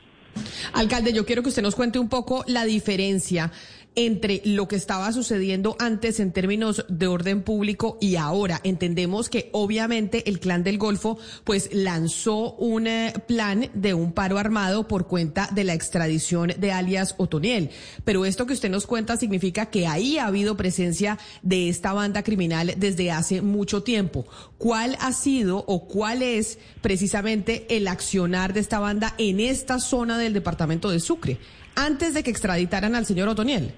Alcalde, 0.73 1.13
yo 1.13 1.25
quiero 1.25 1.41
que 1.41 1.49
usted 1.49 1.61
nos 1.61 1.75
cuente 1.75 1.99
un 1.99 2.09
poco 2.09 2.43
la 2.47 2.65
diferencia 2.65 3.51
entre 3.97 4.41
lo 4.45 4.67
que 4.67 4.75
estaba 4.75 5.11
sucediendo 5.11 5.75
antes 5.79 6.19
en 6.19 6.31
términos 6.31 6.85
de 6.87 7.07
orden 7.07 7.41
público 7.41 7.97
y 7.99 8.15
ahora. 8.15 8.61
Entendemos 8.63 9.27
que 9.27 9.49
obviamente 9.53 10.29
el 10.29 10.39
Clan 10.39 10.63
del 10.63 10.77
Golfo 10.77 11.17
pues 11.43 11.69
lanzó 11.73 12.53
un 12.53 12.85
eh, 12.85 13.13
plan 13.27 13.71
de 13.73 13.95
un 13.95 14.13
paro 14.13 14.37
armado 14.37 14.87
por 14.87 15.07
cuenta 15.07 15.49
de 15.51 15.63
la 15.63 15.73
extradición 15.73 16.53
de 16.59 16.71
alias 16.71 17.15
Otoniel. 17.17 17.71
Pero 18.05 18.25
esto 18.25 18.45
que 18.45 18.53
usted 18.53 18.69
nos 18.69 18.85
cuenta 18.85 19.17
significa 19.17 19.65
que 19.65 19.87
ahí 19.87 20.19
ha 20.19 20.27
habido 20.27 20.55
presencia 20.55 21.17
de 21.41 21.67
esta 21.67 21.91
banda 21.91 22.21
criminal 22.21 22.75
desde 22.77 23.11
hace 23.11 23.41
mucho 23.41 23.81
tiempo. 23.81 24.27
¿Cuál 24.59 24.95
ha 25.01 25.11
sido 25.11 25.65
o 25.67 25.87
cuál 25.87 26.21
es 26.21 26.59
precisamente 26.81 27.65
el 27.75 27.87
accionar 27.87 28.53
de 28.53 28.59
esta 28.59 28.77
banda 28.77 29.15
en 29.17 29.39
esta 29.39 29.79
zona 29.79 30.19
del 30.19 30.33
departamento 30.33 30.91
de 30.91 30.99
Sucre 30.99 31.39
antes 31.73 32.13
de 32.13 32.21
que 32.21 32.29
extraditaran 32.29 32.93
al 32.93 33.07
señor 33.07 33.27
Otoniel? 33.29 33.73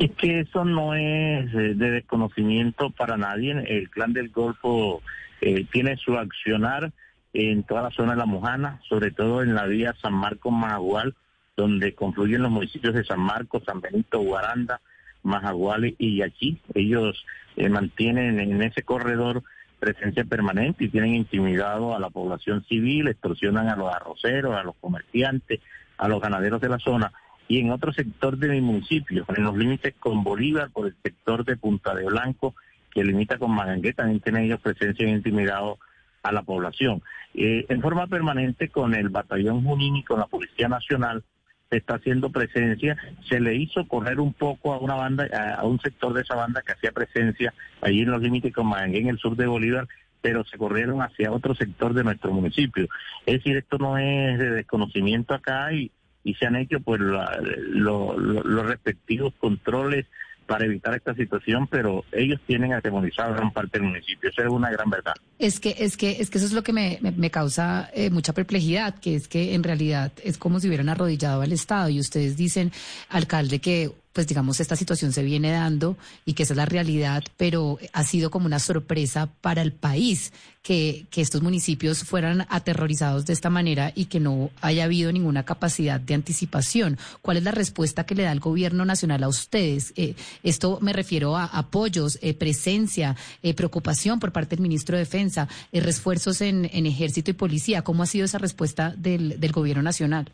Es 0.00 0.12
que 0.12 0.40
eso 0.40 0.64
no 0.64 0.94
es 0.94 1.52
eh, 1.52 1.74
de 1.74 1.90
desconocimiento 1.90 2.88
para 2.88 3.18
nadie. 3.18 3.50
El 3.66 3.90
clan 3.90 4.14
del 4.14 4.30
Golfo 4.30 5.02
eh, 5.42 5.66
tiene 5.70 5.98
su 5.98 6.16
accionar 6.16 6.90
en 7.34 7.64
toda 7.64 7.82
la 7.82 7.90
zona 7.90 8.12
de 8.12 8.16
la 8.16 8.24
Mojana, 8.24 8.80
sobre 8.88 9.10
todo 9.10 9.42
en 9.42 9.54
la 9.54 9.66
vía 9.66 9.94
San 10.00 10.14
Marcos 10.14 10.54
Majagual, 10.54 11.14
donde 11.54 11.94
confluyen 11.94 12.40
los 12.40 12.50
municipios 12.50 12.94
de 12.94 13.04
San 13.04 13.20
Marcos, 13.20 13.62
San 13.66 13.82
Benito, 13.82 14.20
Guaranda, 14.20 14.80
Majagual 15.22 15.94
y 15.98 16.16
Yachí. 16.16 16.58
Ellos 16.72 17.22
eh, 17.56 17.68
mantienen 17.68 18.40
en 18.40 18.62
ese 18.62 18.82
corredor 18.82 19.42
presencia 19.80 20.24
permanente 20.24 20.84
y 20.84 20.88
tienen 20.88 21.14
intimidado 21.14 21.94
a 21.94 22.00
la 22.00 22.08
población 22.08 22.64
civil, 22.64 23.08
extorsionan 23.08 23.68
a 23.68 23.76
los 23.76 23.94
arroceros, 23.94 24.56
a 24.56 24.62
los 24.62 24.76
comerciantes, 24.76 25.60
a 25.98 26.08
los 26.08 26.22
ganaderos 26.22 26.62
de 26.62 26.70
la 26.70 26.78
zona 26.78 27.12
y 27.50 27.58
en 27.58 27.72
otro 27.72 27.92
sector 27.92 28.38
de 28.38 28.48
mi 28.48 28.60
municipio, 28.60 29.24
en 29.36 29.42
los 29.42 29.56
límites 29.56 29.94
con 29.98 30.22
Bolívar, 30.22 30.70
por 30.70 30.86
el 30.86 30.94
sector 31.02 31.44
de 31.44 31.56
Punta 31.56 31.92
de 31.96 32.04
Blanco, 32.04 32.54
que 32.94 33.02
limita 33.02 33.38
con 33.38 33.50
Magangué, 33.50 33.92
también 33.92 34.20
tienen 34.20 34.44
ellos 34.44 34.60
presencia 34.60 35.04
e 35.04 35.10
intimidado 35.10 35.80
a 36.22 36.30
la 36.30 36.42
población. 36.42 37.02
Eh, 37.34 37.66
en 37.68 37.82
forma 37.82 38.06
permanente 38.06 38.68
con 38.68 38.94
el 38.94 39.08
batallón 39.08 39.64
Junín 39.64 39.96
y 39.96 40.04
con 40.04 40.20
la 40.20 40.26
Policía 40.26 40.68
Nacional 40.68 41.24
se 41.68 41.78
está 41.78 41.96
haciendo 41.96 42.30
presencia, 42.30 42.96
se 43.28 43.40
le 43.40 43.56
hizo 43.56 43.84
correr 43.88 44.20
un 44.20 44.32
poco 44.32 44.72
a 44.72 44.78
una 44.78 44.94
banda, 44.94 45.26
a, 45.58 45.64
un 45.64 45.80
sector 45.80 46.14
de 46.14 46.22
esa 46.22 46.36
banda 46.36 46.62
que 46.64 46.74
hacía 46.74 46.92
presencia 46.92 47.52
allí 47.80 48.02
en 48.02 48.12
los 48.12 48.22
límites 48.22 48.54
con 48.54 48.68
Magangué, 48.68 49.00
en 49.00 49.08
el 49.08 49.18
sur 49.18 49.34
de 49.34 49.48
Bolívar, 49.48 49.88
pero 50.20 50.44
se 50.44 50.56
corrieron 50.56 51.02
hacia 51.02 51.32
otro 51.32 51.56
sector 51.56 51.94
de 51.94 52.04
nuestro 52.04 52.30
municipio. 52.30 52.86
Es 53.26 53.38
decir, 53.38 53.56
esto 53.56 53.76
no 53.78 53.98
es 53.98 54.38
de 54.38 54.50
desconocimiento 54.50 55.34
acá 55.34 55.72
y, 55.72 55.90
y 56.24 56.34
se 56.34 56.46
han 56.46 56.56
hecho 56.56 56.80
pues 56.80 57.00
los 57.00 58.66
respectivos 58.66 59.32
controles 59.38 60.06
para 60.50 60.64
evitar 60.64 60.96
esta 60.96 61.14
situación, 61.14 61.68
pero 61.68 62.04
ellos 62.10 62.40
tienen 62.44 62.72
atemorizado 62.72 63.32
gran 63.34 63.52
parte 63.52 63.78
del 63.78 63.86
municipio. 63.86 64.30
Eso 64.30 64.42
es 64.42 64.48
una 64.48 64.68
gran 64.68 64.90
verdad. 64.90 65.14
Es 65.38 65.60
que, 65.60 65.76
es 65.78 65.96
que, 65.96 66.20
es 66.20 66.28
que 66.28 66.38
eso 66.38 66.46
es 66.48 66.52
lo 66.52 66.64
que 66.64 66.72
me, 66.72 66.98
me, 67.00 67.30
causa 67.30 67.88
eh, 67.94 68.10
mucha 68.10 68.32
perplejidad, 68.32 68.98
que 68.98 69.14
es 69.14 69.28
que 69.28 69.54
en 69.54 69.62
realidad 69.62 70.10
es 70.24 70.38
como 70.38 70.58
si 70.58 70.66
hubieran 70.66 70.88
arrodillado 70.88 71.42
al 71.42 71.52
Estado 71.52 71.88
y 71.88 72.00
ustedes 72.00 72.36
dicen, 72.36 72.72
alcalde, 73.10 73.60
que 73.60 73.92
pues 74.12 74.26
digamos, 74.26 74.58
esta 74.60 74.76
situación 74.76 75.12
se 75.12 75.22
viene 75.22 75.52
dando 75.52 75.96
y 76.24 76.34
que 76.34 76.42
esa 76.42 76.54
es 76.54 76.56
la 76.56 76.66
realidad, 76.66 77.22
pero 77.36 77.78
ha 77.92 78.04
sido 78.04 78.30
como 78.30 78.46
una 78.46 78.58
sorpresa 78.58 79.28
para 79.40 79.62
el 79.62 79.72
país 79.72 80.32
que, 80.62 81.06
que 81.10 81.20
estos 81.20 81.42
municipios 81.42 82.02
fueran 82.04 82.46
aterrorizados 82.48 83.24
de 83.24 83.32
esta 83.32 83.50
manera 83.50 83.92
y 83.94 84.06
que 84.06 84.20
no 84.20 84.50
haya 84.60 84.84
habido 84.84 85.12
ninguna 85.12 85.44
capacidad 85.44 86.00
de 86.00 86.14
anticipación. 86.14 86.98
¿Cuál 87.22 87.36
es 87.36 87.44
la 87.44 87.52
respuesta 87.52 88.04
que 88.04 88.14
le 88.14 88.24
da 88.24 88.32
el 88.32 88.40
gobierno 88.40 88.84
nacional 88.84 89.22
a 89.22 89.28
ustedes? 89.28 89.92
Eh, 89.96 90.16
esto 90.42 90.78
me 90.82 90.92
refiero 90.92 91.36
a 91.36 91.44
apoyos, 91.44 92.18
eh, 92.20 92.34
presencia, 92.34 93.16
eh, 93.42 93.54
preocupación 93.54 94.18
por 94.18 94.32
parte 94.32 94.56
del 94.56 94.62
ministro 94.62 94.96
de 94.96 95.04
Defensa, 95.04 95.48
refuerzos 95.72 96.40
en, 96.40 96.68
en, 96.72 96.86
ejército 96.86 97.30
y 97.30 97.34
policía. 97.34 97.82
¿Cómo 97.82 98.02
ha 98.02 98.06
sido 98.06 98.24
esa 98.24 98.38
respuesta 98.38 98.92
del, 98.96 99.38
del 99.38 99.52
gobierno 99.52 99.82
nacional? 99.82 100.32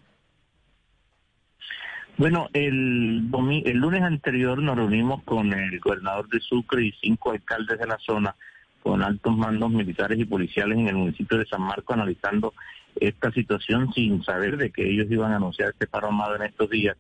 Bueno, 2.19 2.49
el, 2.55 3.29
el 3.65 3.77
lunes 3.77 4.03
anterior 4.03 4.63
nos 4.63 4.77
reunimos 4.77 5.23
con 5.25 5.53
el 5.53 5.79
gobernador 5.81 6.29
de 6.31 6.41
Sucre 6.41 6.87
y 6.87 6.93
cinco 6.93 7.33
alcaldes 7.33 7.79
de 7.79 7.87
la 7.87 7.99
zona 7.99 8.35
con 8.83 9.03
altos 9.03 9.37
mandos 9.37 9.71
militares 9.71 10.19
y 10.19 10.25
policiales 10.25 10.79
en 10.79 10.89
el 10.89 10.95
municipio 10.95 11.37
de 11.37 11.45
San 11.45 11.61
Marcos 11.61 11.95
analizando 11.95 12.55
esta 12.99 13.31
situación 13.33 13.93
sin 13.93 14.25
saber 14.25 14.57
de 14.57 14.71
que 14.71 14.89
ellos 14.89 15.09
iban 15.11 15.33
a 15.33 15.37
anunciar 15.37 15.71
este 15.71 15.87
paro 15.87 16.07
armado 16.07 16.37
en 16.37 16.45
estos 16.45 16.71
días. 16.71 16.97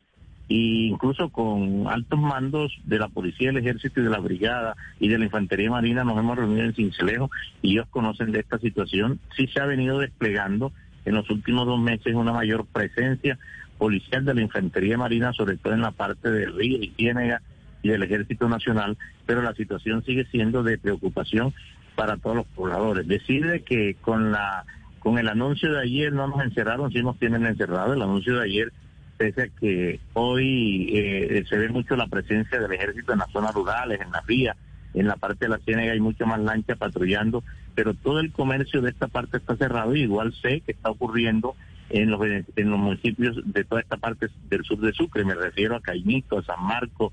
E 0.50 0.90
incluso 0.90 1.30
con 1.30 1.88
altos 1.88 2.20
mandos 2.20 2.78
de 2.84 2.98
la 2.98 3.08
policía, 3.08 3.48
del 3.48 3.58
ejército 3.58 4.00
y 4.00 4.04
de 4.04 4.10
la 4.10 4.18
brigada 4.18 4.76
y 5.00 5.08
de 5.08 5.18
la 5.18 5.24
infantería 5.24 5.70
marina 5.70 6.04
nos 6.04 6.18
hemos 6.18 6.36
reunido 6.36 6.62
en 6.62 6.74
Cincelejo 6.74 7.30
y 7.62 7.72
ellos 7.72 7.86
conocen 7.88 8.32
de 8.32 8.40
esta 8.40 8.58
situación. 8.58 9.18
Sí 9.34 9.46
se 9.46 9.60
ha 9.60 9.66
venido 9.66 9.98
desplegando 9.98 10.72
en 11.06 11.14
los 11.14 11.30
últimos 11.30 11.66
dos 11.66 11.80
meses 11.80 12.14
una 12.14 12.32
mayor 12.32 12.66
presencia 12.66 13.38
policial 13.78 14.24
de 14.24 14.34
la 14.34 14.42
Infantería 14.42 14.98
Marina, 14.98 15.32
sobre 15.32 15.56
todo 15.56 15.74
en 15.74 15.82
la 15.82 15.90
parte 15.90 16.30
de 16.30 16.46
Río 16.46 16.78
y 16.82 16.92
Ciénega 16.96 17.42
y 17.82 17.88
del 17.88 18.02
Ejército 18.02 18.48
Nacional, 18.48 18.96
pero 19.26 19.42
la 19.42 19.54
situación 19.54 20.04
sigue 20.04 20.26
siendo 20.26 20.62
de 20.62 20.78
preocupación 20.78 21.54
para 21.94 22.16
todos 22.16 22.36
los 22.36 22.46
pobladores. 22.46 23.06
Decide 23.06 23.62
que 23.62 23.94
con 23.94 24.32
la 24.32 24.64
con 25.06 25.18
el 25.18 25.28
anuncio 25.28 25.72
de 25.72 25.82
ayer 25.82 26.12
no 26.12 26.26
nos 26.26 26.44
encerraron, 26.44 26.90
sí 26.90 27.00
nos 27.00 27.16
tienen 27.16 27.46
encerrados. 27.46 27.94
El 27.94 28.02
anuncio 28.02 28.38
de 28.38 28.44
ayer, 28.44 28.72
pese 29.16 29.42
a 29.42 29.48
que 29.48 30.00
hoy 30.14 30.90
eh, 30.92 31.44
se 31.48 31.56
ve 31.58 31.68
mucho 31.68 31.94
la 31.94 32.08
presencia 32.08 32.58
del 32.58 32.72
ejército 32.72 33.12
en 33.12 33.20
las 33.20 33.30
zonas 33.30 33.54
rurales, 33.54 34.00
en 34.00 34.10
las 34.10 34.26
vías, 34.26 34.56
en 34.94 35.06
la 35.06 35.14
parte 35.14 35.44
de 35.44 35.50
la 35.50 35.58
Ciénaga 35.58 35.92
hay 35.92 36.00
mucha 36.00 36.26
más 36.26 36.40
lancha 36.40 36.74
patrullando, 36.74 37.44
pero 37.76 37.94
todo 37.94 38.18
el 38.18 38.32
comercio 38.32 38.82
de 38.82 38.90
esta 38.90 39.06
parte 39.06 39.36
está 39.36 39.54
cerrado. 39.54 39.94
Igual 39.94 40.34
sé 40.42 40.62
que 40.62 40.72
está 40.72 40.90
ocurriendo 40.90 41.54
en 41.90 42.10
los, 42.10 42.20
en 42.24 42.70
los 42.70 42.78
municipios 42.78 43.40
de 43.44 43.64
toda 43.64 43.80
esta 43.80 43.96
parte 43.96 44.28
del 44.48 44.64
sur 44.64 44.78
de 44.78 44.92
Sucre. 44.92 45.24
Me 45.24 45.34
refiero 45.34 45.76
a 45.76 45.80
Caimito, 45.80 46.38
a 46.38 46.42
San 46.42 46.62
Marco, 46.64 47.12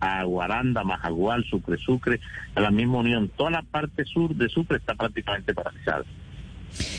a 0.00 0.24
Guaranda, 0.24 0.84
Majagual, 0.84 1.44
Sucre, 1.44 1.78
Sucre, 1.78 2.20
a 2.54 2.60
la 2.60 2.70
misma 2.70 2.98
Unión. 2.98 3.30
Toda 3.36 3.50
la 3.50 3.62
parte 3.62 4.04
sur 4.04 4.34
de 4.34 4.48
Sucre 4.48 4.78
está 4.78 4.94
prácticamente 4.94 5.54
paralizada. 5.54 6.04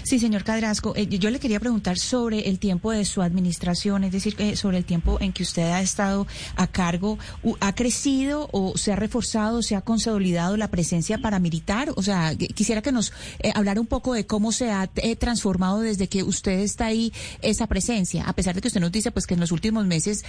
Sí, 0.04 0.20
señor 0.20 0.44
Cadrasco, 0.44 0.94
eh, 0.96 1.08
yo 1.08 1.30
le 1.30 1.40
quería 1.40 1.60
preguntar 1.60 1.98
sobre 1.98 2.48
el 2.48 2.60
tiempo 2.60 2.92
de 2.92 3.06
su 3.06 3.22
administración, 3.22 4.04
es 4.04 4.12
decir, 4.12 4.36
eh, 4.38 4.56
sobre 4.56 4.78
el 4.78 4.86
tiempo 4.86 5.18
en 5.20 5.34
que 5.34 5.44
usted 5.44 5.64
ha 5.64 5.82
estado 5.82 6.28
a 6.56 6.68
cargo. 6.68 7.18
¿Ha 7.60 7.74
crecido 7.76 8.50
o 8.52 8.78
se 8.78 8.94
ha 8.94 8.96
reforzado, 8.96 9.62
se 9.62 9.76
ha 9.76 9.82
consolidado 9.82 10.58
la 10.58 10.70
presencia 10.70 11.18
paramilitar? 11.18 11.92
O 11.96 12.04
sea, 12.04 12.36
quisiera 12.36 12.82
que 12.82 12.92
nos 12.92 13.14
eh, 13.40 13.52
hablara 13.56 13.82
un 13.82 13.88
poco 13.88 14.14
de 14.14 14.26
cómo 14.26 14.52
se 14.52 14.72
ha 14.72 14.88
transformado 15.20 15.80
desde 15.80 16.08
que 16.08 16.24
usted 16.24 16.60
está 16.60 16.88
ahí 16.88 17.12
esa 17.42 17.68
presencia, 17.68 18.26
a 18.26 18.34
pesar 18.34 18.56
de 18.56 18.62
que 18.62 18.68
usted 18.68 18.82
nos 18.82 18.92
dice 18.92 19.12
pues 19.12 19.26
que 19.26 19.34
en 19.34 19.40
los 19.40 19.52
últimos 19.52 19.86
meses 19.86 20.24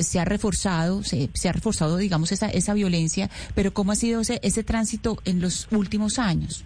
se 0.00 0.20
ha 0.20 0.24
reforzado, 0.24 1.02
se, 1.02 1.30
ha 1.48 1.52
reforzado, 1.52 1.96
digamos, 1.96 2.32
esa, 2.32 2.48
esa 2.48 2.74
violencia, 2.74 3.30
pero 3.54 3.72
¿cómo 3.72 3.92
ha 3.92 3.96
sido 3.96 4.20
ese, 4.20 4.40
ese 4.42 4.62
tránsito 4.62 5.18
en 5.24 5.40
los 5.40 5.68
últimos 5.70 6.18
años? 6.18 6.64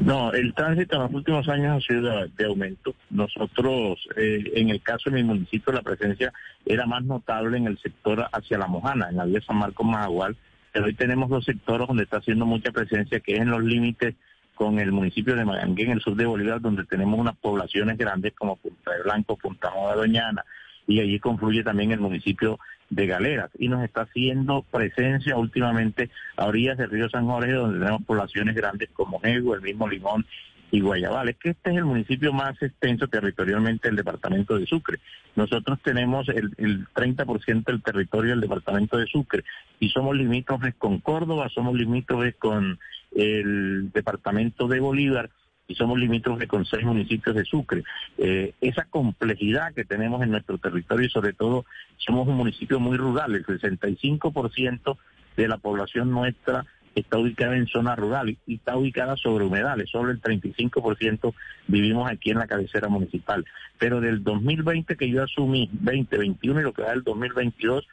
No, 0.00 0.32
el 0.32 0.54
tránsito 0.54 0.96
en 0.96 1.02
los 1.02 1.12
últimos 1.12 1.48
años 1.48 1.76
ha 1.76 1.86
sido 1.86 2.26
de, 2.26 2.44
aumento. 2.44 2.94
Nosotros, 3.10 3.98
eh, 4.16 4.52
en 4.54 4.70
el 4.70 4.82
caso 4.82 5.10
de 5.10 5.16
mi 5.16 5.24
municipio, 5.24 5.72
la 5.72 5.82
presencia 5.82 6.32
era 6.64 6.86
más 6.86 7.04
notable 7.04 7.58
en 7.58 7.66
el 7.66 7.78
sector 7.78 8.26
hacia 8.32 8.58
la 8.58 8.66
Mojana, 8.66 9.08
en 9.10 9.16
la 9.16 9.24
vía 9.24 9.40
San 9.40 9.56
Marcos 9.56 9.86
Majagual, 9.86 10.36
pero 10.72 10.86
hoy 10.86 10.94
tenemos 10.94 11.28
dos 11.28 11.44
sectores 11.44 11.86
donde 11.86 12.04
está 12.04 12.16
haciendo 12.18 12.46
mucha 12.46 12.72
presencia, 12.72 13.20
que 13.20 13.34
es 13.34 13.40
en 13.40 13.50
los 13.50 13.62
límites 13.62 14.14
con 14.54 14.78
el 14.78 14.92
municipio 14.92 15.36
de 15.36 15.44
Magangué, 15.44 15.84
en 15.84 15.92
el 15.92 16.00
sur 16.00 16.16
de 16.16 16.26
Bolívar, 16.26 16.60
donde 16.60 16.84
tenemos 16.84 17.18
unas 17.18 17.36
poblaciones 17.36 17.98
grandes 17.98 18.32
como 18.34 18.56
Punta 18.56 18.92
de 18.92 19.02
Blanco, 19.02 19.36
Punta 19.36 19.70
Nueva 19.70 19.96
Doñana, 19.96 20.44
y 20.86 21.00
allí 21.00 21.18
confluye 21.18 21.62
también 21.62 21.92
el 21.92 22.00
municipio 22.00 22.58
de 22.90 23.06
Galeras 23.06 23.50
y 23.58 23.68
nos 23.68 23.82
está 23.82 24.02
haciendo 24.02 24.62
presencia 24.62 25.36
últimamente 25.36 26.10
a 26.36 26.46
orillas 26.46 26.78
del 26.78 26.90
río 26.90 27.08
San 27.08 27.26
Jorge 27.26 27.52
donde 27.52 27.78
tenemos 27.78 28.02
poblaciones 28.04 28.54
grandes 28.54 28.90
como 28.92 29.20
Nego, 29.22 29.54
el 29.54 29.62
mismo 29.62 29.88
Limón 29.88 30.26
y 30.70 30.80
Guayabal. 30.80 31.28
Es 31.28 31.36
que 31.36 31.50
este 31.50 31.70
es 31.70 31.76
el 31.76 31.84
municipio 31.84 32.32
más 32.32 32.60
extenso 32.60 33.06
territorialmente 33.08 33.88
del 33.88 33.96
departamento 33.96 34.58
de 34.58 34.66
Sucre. 34.66 34.98
Nosotros 35.36 35.78
tenemos 35.82 36.28
el, 36.28 36.52
el 36.58 36.86
30% 36.88 37.64
del 37.64 37.82
territorio 37.82 38.30
del 38.30 38.40
departamento 38.40 38.96
de 38.96 39.06
Sucre 39.06 39.44
y 39.80 39.88
somos 39.88 40.16
limítrofes 40.16 40.74
con 40.76 40.98
Córdoba, 40.98 41.48
somos 41.48 41.74
limítrofes 41.74 42.34
con 42.36 42.78
el 43.14 43.90
departamento 43.92 44.66
de 44.68 44.80
Bolívar 44.80 45.30
y 45.66 45.74
somos 45.74 45.98
limítrofes 45.98 46.48
con 46.48 46.64
seis 46.64 46.84
municipios 46.84 47.34
de 47.34 47.44
Sucre. 47.44 47.82
Eh, 48.18 48.54
esa 48.60 48.84
complejidad 48.84 49.72
que 49.74 49.84
tenemos 49.84 50.22
en 50.22 50.30
nuestro 50.30 50.58
territorio 50.58 51.06
y 51.06 51.10
sobre 51.10 51.32
todo 51.32 51.64
somos 51.96 52.28
un 52.28 52.36
municipio 52.36 52.80
muy 52.80 52.96
rural, 52.96 53.34
el 53.34 53.44
65% 53.44 54.96
de 55.36 55.48
la 55.48 55.58
población 55.58 56.10
nuestra 56.10 56.64
está 56.94 57.18
ubicada 57.18 57.56
en 57.56 57.66
zona 57.66 57.96
rural 57.96 58.36
y 58.46 58.54
está 58.54 58.76
ubicada 58.76 59.16
sobre 59.16 59.44
humedales, 59.44 59.90
solo 59.90 60.10
el 60.10 60.20
35% 60.20 61.34
vivimos 61.66 62.10
aquí 62.10 62.30
en 62.30 62.38
la 62.38 62.46
cabecera 62.46 62.88
municipal. 62.88 63.44
Pero 63.78 64.00
del 64.00 64.22
2020 64.22 64.96
que 64.96 65.10
yo 65.10 65.22
asumí, 65.24 65.68
2021 65.72 66.60
y 66.60 66.62
lo 66.62 66.72
que 66.72 66.82
va 66.82 66.90
del 66.90 67.02
2022, 67.02 67.86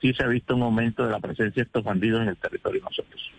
sí 0.00 0.12
se 0.12 0.24
ha 0.24 0.28
visto 0.28 0.56
un 0.56 0.62
aumento 0.62 1.04
de 1.04 1.12
la 1.12 1.20
presencia 1.20 1.62
de 1.62 1.66
estos 1.66 1.84
bandidos 1.84 2.22
en 2.22 2.28
el 2.28 2.36
territorio 2.36 2.82
nosotros. 2.82 3.30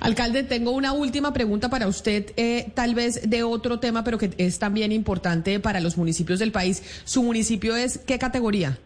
Alcalde, 0.00 0.42
tengo 0.42 0.70
una 0.72 0.92
última 0.92 1.32
pregunta 1.32 1.68
para 1.68 1.86
usted, 1.86 2.32
eh, 2.36 2.70
tal 2.74 2.94
vez 2.94 3.28
de 3.28 3.42
otro 3.42 3.78
tema, 3.78 4.04
pero 4.04 4.18
que 4.18 4.30
es 4.38 4.58
también 4.58 4.92
importante 4.92 5.60
para 5.60 5.80
los 5.80 5.96
municipios 5.96 6.38
del 6.38 6.52
país. 6.52 6.82
¿Su 7.04 7.22
municipio 7.22 7.76
es 7.76 7.98
qué 7.98 8.18
categoría? 8.18 8.78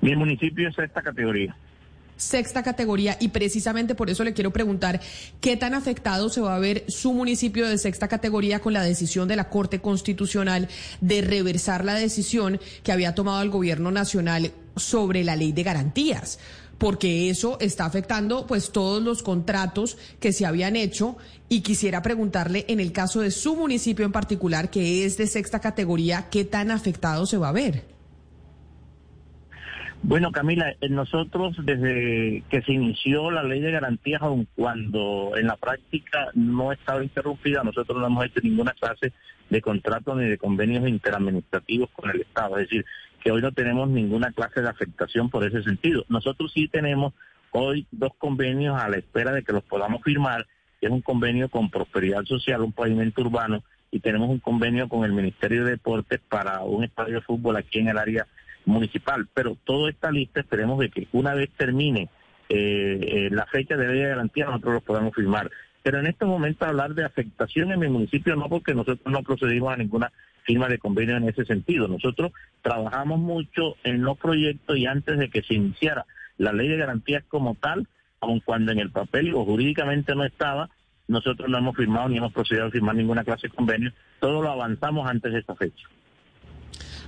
Mi 0.00 0.14
municipio 0.14 0.68
es 0.68 0.74
sexta 0.74 1.02
categoría. 1.02 1.56
Sexta 2.16 2.64
categoría 2.64 3.16
y 3.20 3.28
precisamente 3.28 3.94
por 3.94 4.10
eso 4.10 4.24
le 4.24 4.32
quiero 4.32 4.52
preguntar 4.52 5.00
qué 5.40 5.56
tan 5.56 5.72
afectado 5.74 6.28
se 6.28 6.40
va 6.40 6.56
a 6.56 6.58
ver 6.58 6.84
su 6.88 7.12
municipio 7.12 7.68
de 7.68 7.78
sexta 7.78 8.08
categoría 8.08 8.58
con 8.58 8.72
la 8.72 8.82
decisión 8.82 9.28
de 9.28 9.36
la 9.36 9.48
Corte 9.48 9.80
Constitucional 9.80 10.68
de 11.00 11.20
reversar 11.22 11.84
la 11.84 11.94
decisión 11.94 12.58
que 12.82 12.90
había 12.90 13.14
tomado 13.14 13.40
el 13.42 13.50
gobierno 13.50 13.92
nacional 13.92 14.50
sobre 14.74 15.22
la 15.22 15.36
ley 15.36 15.52
de 15.52 15.62
garantías 15.62 16.40
porque 16.78 17.28
eso 17.28 17.58
está 17.60 17.84
afectando 17.84 18.46
pues 18.46 18.72
todos 18.72 19.02
los 19.02 19.22
contratos 19.22 19.98
que 20.20 20.32
se 20.32 20.46
habían 20.46 20.76
hecho 20.76 21.16
y 21.48 21.62
quisiera 21.62 22.02
preguntarle 22.02 22.64
en 22.68 22.80
el 22.80 22.92
caso 22.92 23.20
de 23.20 23.30
su 23.30 23.56
municipio 23.56 24.04
en 24.04 24.12
particular 24.12 24.70
que 24.70 25.04
es 25.04 25.16
de 25.18 25.26
sexta 25.26 25.60
categoría, 25.60 26.28
¿qué 26.30 26.44
tan 26.44 26.70
afectado 26.70 27.26
se 27.26 27.38
va 27.38 27.48
a 27.48 27.52
ver? 27.52 27.98
Bueno, 30.02 30.30
Camila, 30.30 30.70
eh, 30.80 30.88
nosotros 30.88 31.56
desde 31.64 32.44
que 32.48 32.62
se 32.62 32.72
inició 32.72 33.32
la 33.32 33.42
ley 33.42 33.60
de 33.60 33.72
garantías, 33.72 34.22
aun 34.22 34.46
cuando 34.54 35.32
en 35.36 35.48
la 35.48 35.56
práctica 35.56 36.28
no 36.34 36.70
estaba 36.70 37.02
interrumpida, 37.02 37.64
nosotros 37.64 37.98
no 37.98 38.06
hemos 38.06 38.24
hecho 38.26 38.40
ninguna 38.42 38.72
clase 38.74 39.12
de 39.50 39.60
contrato 39.60 40.14
ni 40.14 40.28
de 40.28 40.38
convenios 40.38 40.88
interadministrativos 40.88 41.90
con 41.90 42.10
el 42.10 42.20
Estado. 42.20 42.58
Es 42.58 42.68
decir, 42.68 42.86
que 43.22 43.30
hoy 43.30 43.42
no 43.42 43.52
tenemos 43.52 43.88
ninguna 43.88 44.32
clase 44.32 44.60
de 44.60 44.68
afectación 44.68 45.30
por 45.30 45.44
ese 45.44 45.62
sentido. 45.62 46.04
Nosotros 46.08 46.52
sí 46.52 46.68
tenemos 46.68 47.14
hoy 47.52 47.86
dos 47.90 48.12
convenios 48.18 48.80
a 48.80 48.88
la 48.88 48.98
espera 48.98 49.32
de 49.32 49.42
que 49.42 49.52
los 49.52 49.64
podamos 49.64 50.02
firmar, 50.02 50.46
que 50.80 50.86
es 50.86 50.92
un 50.92 51.02
convenio 51.02 51.48
con 51.48 51.70
Prosperidad 51.70 52.24
Social, 52.24 52.62
un 52.62 52.72
pavimento 52.72 53.22
urbano, 53.22 53.62
y 53.90 54.00
tenemos 54.00 54.28
un 54.28 54.38
convenio 54.38 54.88
con 54.88 55.04
el 55.04 55.12
Ministerio 55.12 55.64
de 55.64 55.72
Deportes 55.72 56.20
para 56.28 56.60
un 56.60 56.84
estadio 56.84 57.16
de 57.16 57.20
fútbol 57.22 57.56
aquí 57.56 57.78
en 57.78 57.88
el 57.88 57.98
área 57.98 58.26
municipal. 58.64 59.26
Pero 59.32 59.56
toda 59.64 59.90
esta 59.90 60.10
lista 60.10 60.40
esperemos 60.40 60.78
de 60.78 60.90
que 60.90 61.08
una 61.12 61.34
vez 61.34 61.50
termine 61.56 62.08
eh, 62.48 62.98
eh, 63.00 63.28
la 63.30 63.46
fecha 63.46 63.76
de 63.76 63.88
ley 63.88 64.02
garantía, 64.02 64.46
nosotros 64.46 64.74
los 64.74 64.82
podamos 64.82 65.14
firmar. 65.14 65.50
Pero 65.82 66.00
en 66.00 66.06
este 66.06 66.26
momento 66.26 66.66
hablar 66.66 66.94
de 66.94 67.04
afectación 67.04 67.72
en 67.72 67.80
mi 67.80 67.88
municipio 67.88 68.36
no, 68.36 68.48
porque 68.48 68.74
nosotros 68.74 69.10
no 69.10 69.22
procedimos 69.22 69.72
a 69.72 69.76
ninguna 69.76 70.12
firma 70.48 70.66
de 70.66 70.78
convenio 70.78 71.18
en 71.18 71.28
ese 71.28 71.44
sentido. 71.44 71.88
Nosotros 71.88 72.32
trabajamos 72.62 73.20
mucho 73.20 73.76
en 73.84 74.02
los 74.02 74.16
proyectos 74.16 74.78
y 74.78 74.86
antes 74.86 75.18
de 75.18 75.28
que 75.28 75.42
se 75.42 75.52
iniciara 75.52 76.06
la 76.38 76.54
ley 76.54 76.68
de 76.68 76.78
garantías 76.78 77.22
como 77.28 77.54
tal, 77.54 77.86
aun 78.20 78.40
cuando 78.40 78.72
en 78.72 78.78
el 78.78 78.90
papel 78.90 79.34
o 79.34 79.44
jurídicamente 79.44 80.14
no 80.14 80.24
estaba, 80.24 80.70
nosotros 81.06 81.50
no 81.50 81.58
hemos 81.58 81.76
firmado 81.76 82.08
ni 82.08 82.16
hemos 82.16 82.32
procedido 82.32 82.64
a 82.64 82.70
firmar 82.70 82.94
ninguna 82.94 83.24
clase 83.24 83.48
de 83.48 83.54
convenio, 83.54 83.92
todo 84.20 84.40
lo 84.40 84.50
avanzamos 84.50 85.06
antes 85.06 85.34
de 85.34 85.40
esta 85.40 85.54
fecha. 85.54 85.86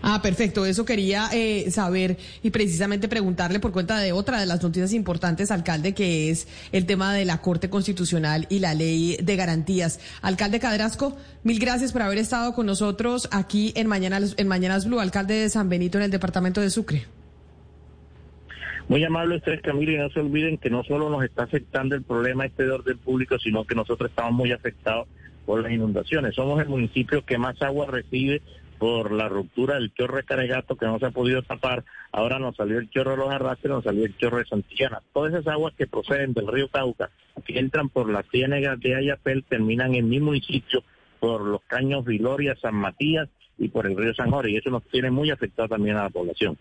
Ah, 0.03 0.23
perfecto. 0.23 0.65
Eso 0.65 0.85
quería 0.85 1.29
eh, 1.33 1.71
saber 1.71 2.17
y 2.43 2.51
precisamente 2.51 3.09
preguntarle 3.09 3.61
por 3.61 3.73
cuenta 3.73 3.99
de 3.99 4.13
otra 4.13 4.41
de 4.41 4.47
las 4.47 4.63
noticias 4.63 4.93
importantes, 4.93 5.51
alcalde, 5.51 5.95
que 5.95 6.31
es 6.31 6.49
el 6.73 6.87
tema 6.87 7.13
de 7.13 7.25
la 7.25 7.43
Corte 7.43 7.69
Constitucional 7.69 8.47
y 8.49 8.61
la 8.61 8.75
Ley 8.75 9.19
de 9.23 9.37
Garantías. 9.37 10.01
Alcalde 10.23 10.59
Cadrasco, 10.59 11.17
mil 11.45 11.59
gracias 11.59 11.93
por 11.93 12.03
haber 12.03 12.19
estado 12.19 12.55
con 12.55 12.67
nosotros 12.67 13.29
aquí 13.31 13.73
en 13.77 13.87
Mañanas, 13.89 14.35
en 14.39 14.49
Mañanas 14.49 14.87
Blue, 14.87 15.01
alcalde 15.01 15.35
de 15.35 15.49
San 15.51 15.69
Benito 15.69 15.99
en 15.99 16.05
el 16.05 16.11
departamento 16.11 16.61
de 16.61 16.71
Sucre. 16.71 17.07
Muy 18.89 19.05
amable 19.05 19.37
ustedes, 19.37 19.61
Camila, 19.63 19.93
y 19.93 19.99
no 19.99 20.11
se 20.11 20.19
olviden 20.19 20.59
que 20.59 20.69
no 20.69 20.83
solo 20.83 21.11
nos 21.11 21.23
está 21.23 21.45
afectando 21.45 21.95
el 21.95 22.03
problema 22.03 22.47
este 22.47 22.65
de 22.65 22.73
orden 22.73 22.99
público, 22.99 23.39
sino 23.39 23.65
que 23.65 23.77
nosotros 23.77 24.11
estamos 24.11 24.33
muy 24.33 24.51
afectados 24.51 25.07
por 25.47 25.63
las 25.63 25.71
inundaciones. 25.71 26.35
Somos 26.35 26.61
el 26.61 26.69
municipio 26.69 27.25
que 27.25 27.39
más 27.39 27.61
agua 27.63 27.87
recibe 27.87 28.43
por 28.81 29.13
la 29.13 29.29
ruptura 29.29 29.75
del 29.75 29.93
chorro 29.93 30.17
de 30.17 30.25
Caregato 30.25 30.75
que 30.75 30.87
no 30.87 30.99
se 30.99 31.05
ha 31.05 31.11
podido 31.11 31.43
tapar. 31.43 31.85
Ahora 32.13 32.39
nos 32.39 32.57
salió 32.57 32.79
el 32.79 32.89
chorro 32.89 33.11
de 33.11 33.17
los 33.19 33.31
arrastres, 33.31 33.71
nos 33.71 33.85
salió 33.85 34.07
el 34.07 34.17
chorro 34.17 34.39
de 34.39 34.47
Santillana. 34.47 35.03
Todas 35.13 35.35
esas 35.35 35.49
aguas 35.49 35.75
que 35.77 35.87
proceden 35.87 36.33
del 36.33 36.49
río 36.49 36.67
Cauca, 36.69 37.11
que 37.45 37.59
entran 37.59 37.91
por 37.91 38.11
las 38.11 38.27
ciénegas 38.31 38.81
de 38.81 38.97
Ayapel, 38.97 39.45
terminan 39.47 39.95
en 39.95 40.09
mi 40.09 40.19
municipio 40.19 40.83
por 41.21 41.43
los 41.43 41.61
caños 41.67 42.07
Viloria, 42.07 42.57
San 42.57 42.75
Matías 42.75 43.29
y 43.59 43.69
por 43.69 43.87
el 43.87 43.99
río 43.99 44.15
San 44.15 44.31
Jorge. 44.31 44.53
Y 44.53 44.57
eso 44.57 44.71
nos 44.71 44.83
tiene 44.85 45.11
muy 45.11 45.31
afectado 45.31 45.69
también 45.69 45.97
a 45.99 46.05
la 46.05 46.11
población. 46.11 46.57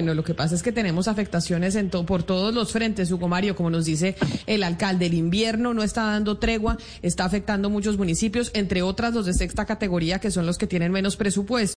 Bueno, 0.00 0.14
lo 0.14 0.24
que 0.24 0.32
pasa 0.32 0.54
es 0.54 0.62
que 0.62 0.72
tenemos 0.72 1.08
afectaciones 1.08 1.74
en 1.74 1.90
por 1.90 2.22
todos 2.22 2.54
los 2.54 2.72
frentes, 2.72 3.12
Hugo 3.12 3.28
Mario, 3.28 3.54
como 3.54 3.68
nos 3.68 3.84
dice 3.84 4.16
el 4.46 4.62
alcalde. 4.62 5.04
El 5.04 5.12
invierno 5.12 5.74
no 5.74 5.82
está 5.82 6.04
dando 6.04 6.38
tregua, 6.38 6.78
está 7.02 7.26
afectando 7.26 7.68
muchos 7.68 7.98
municipios, 7.98 8.50
entre 8.54 8.80
otras 8.80 9.12
los 9.12 9.26
de 9.26 9.34
sexta 9.34 9.66
categoría, 9.66 10.18
que 10.18 10.30
son 10.30 10.46
los 10.46 10.56
que 10.56 10.66
tienen 10.66 10.90
menos 10.90 11.16
presupuesto. 11.16 11.68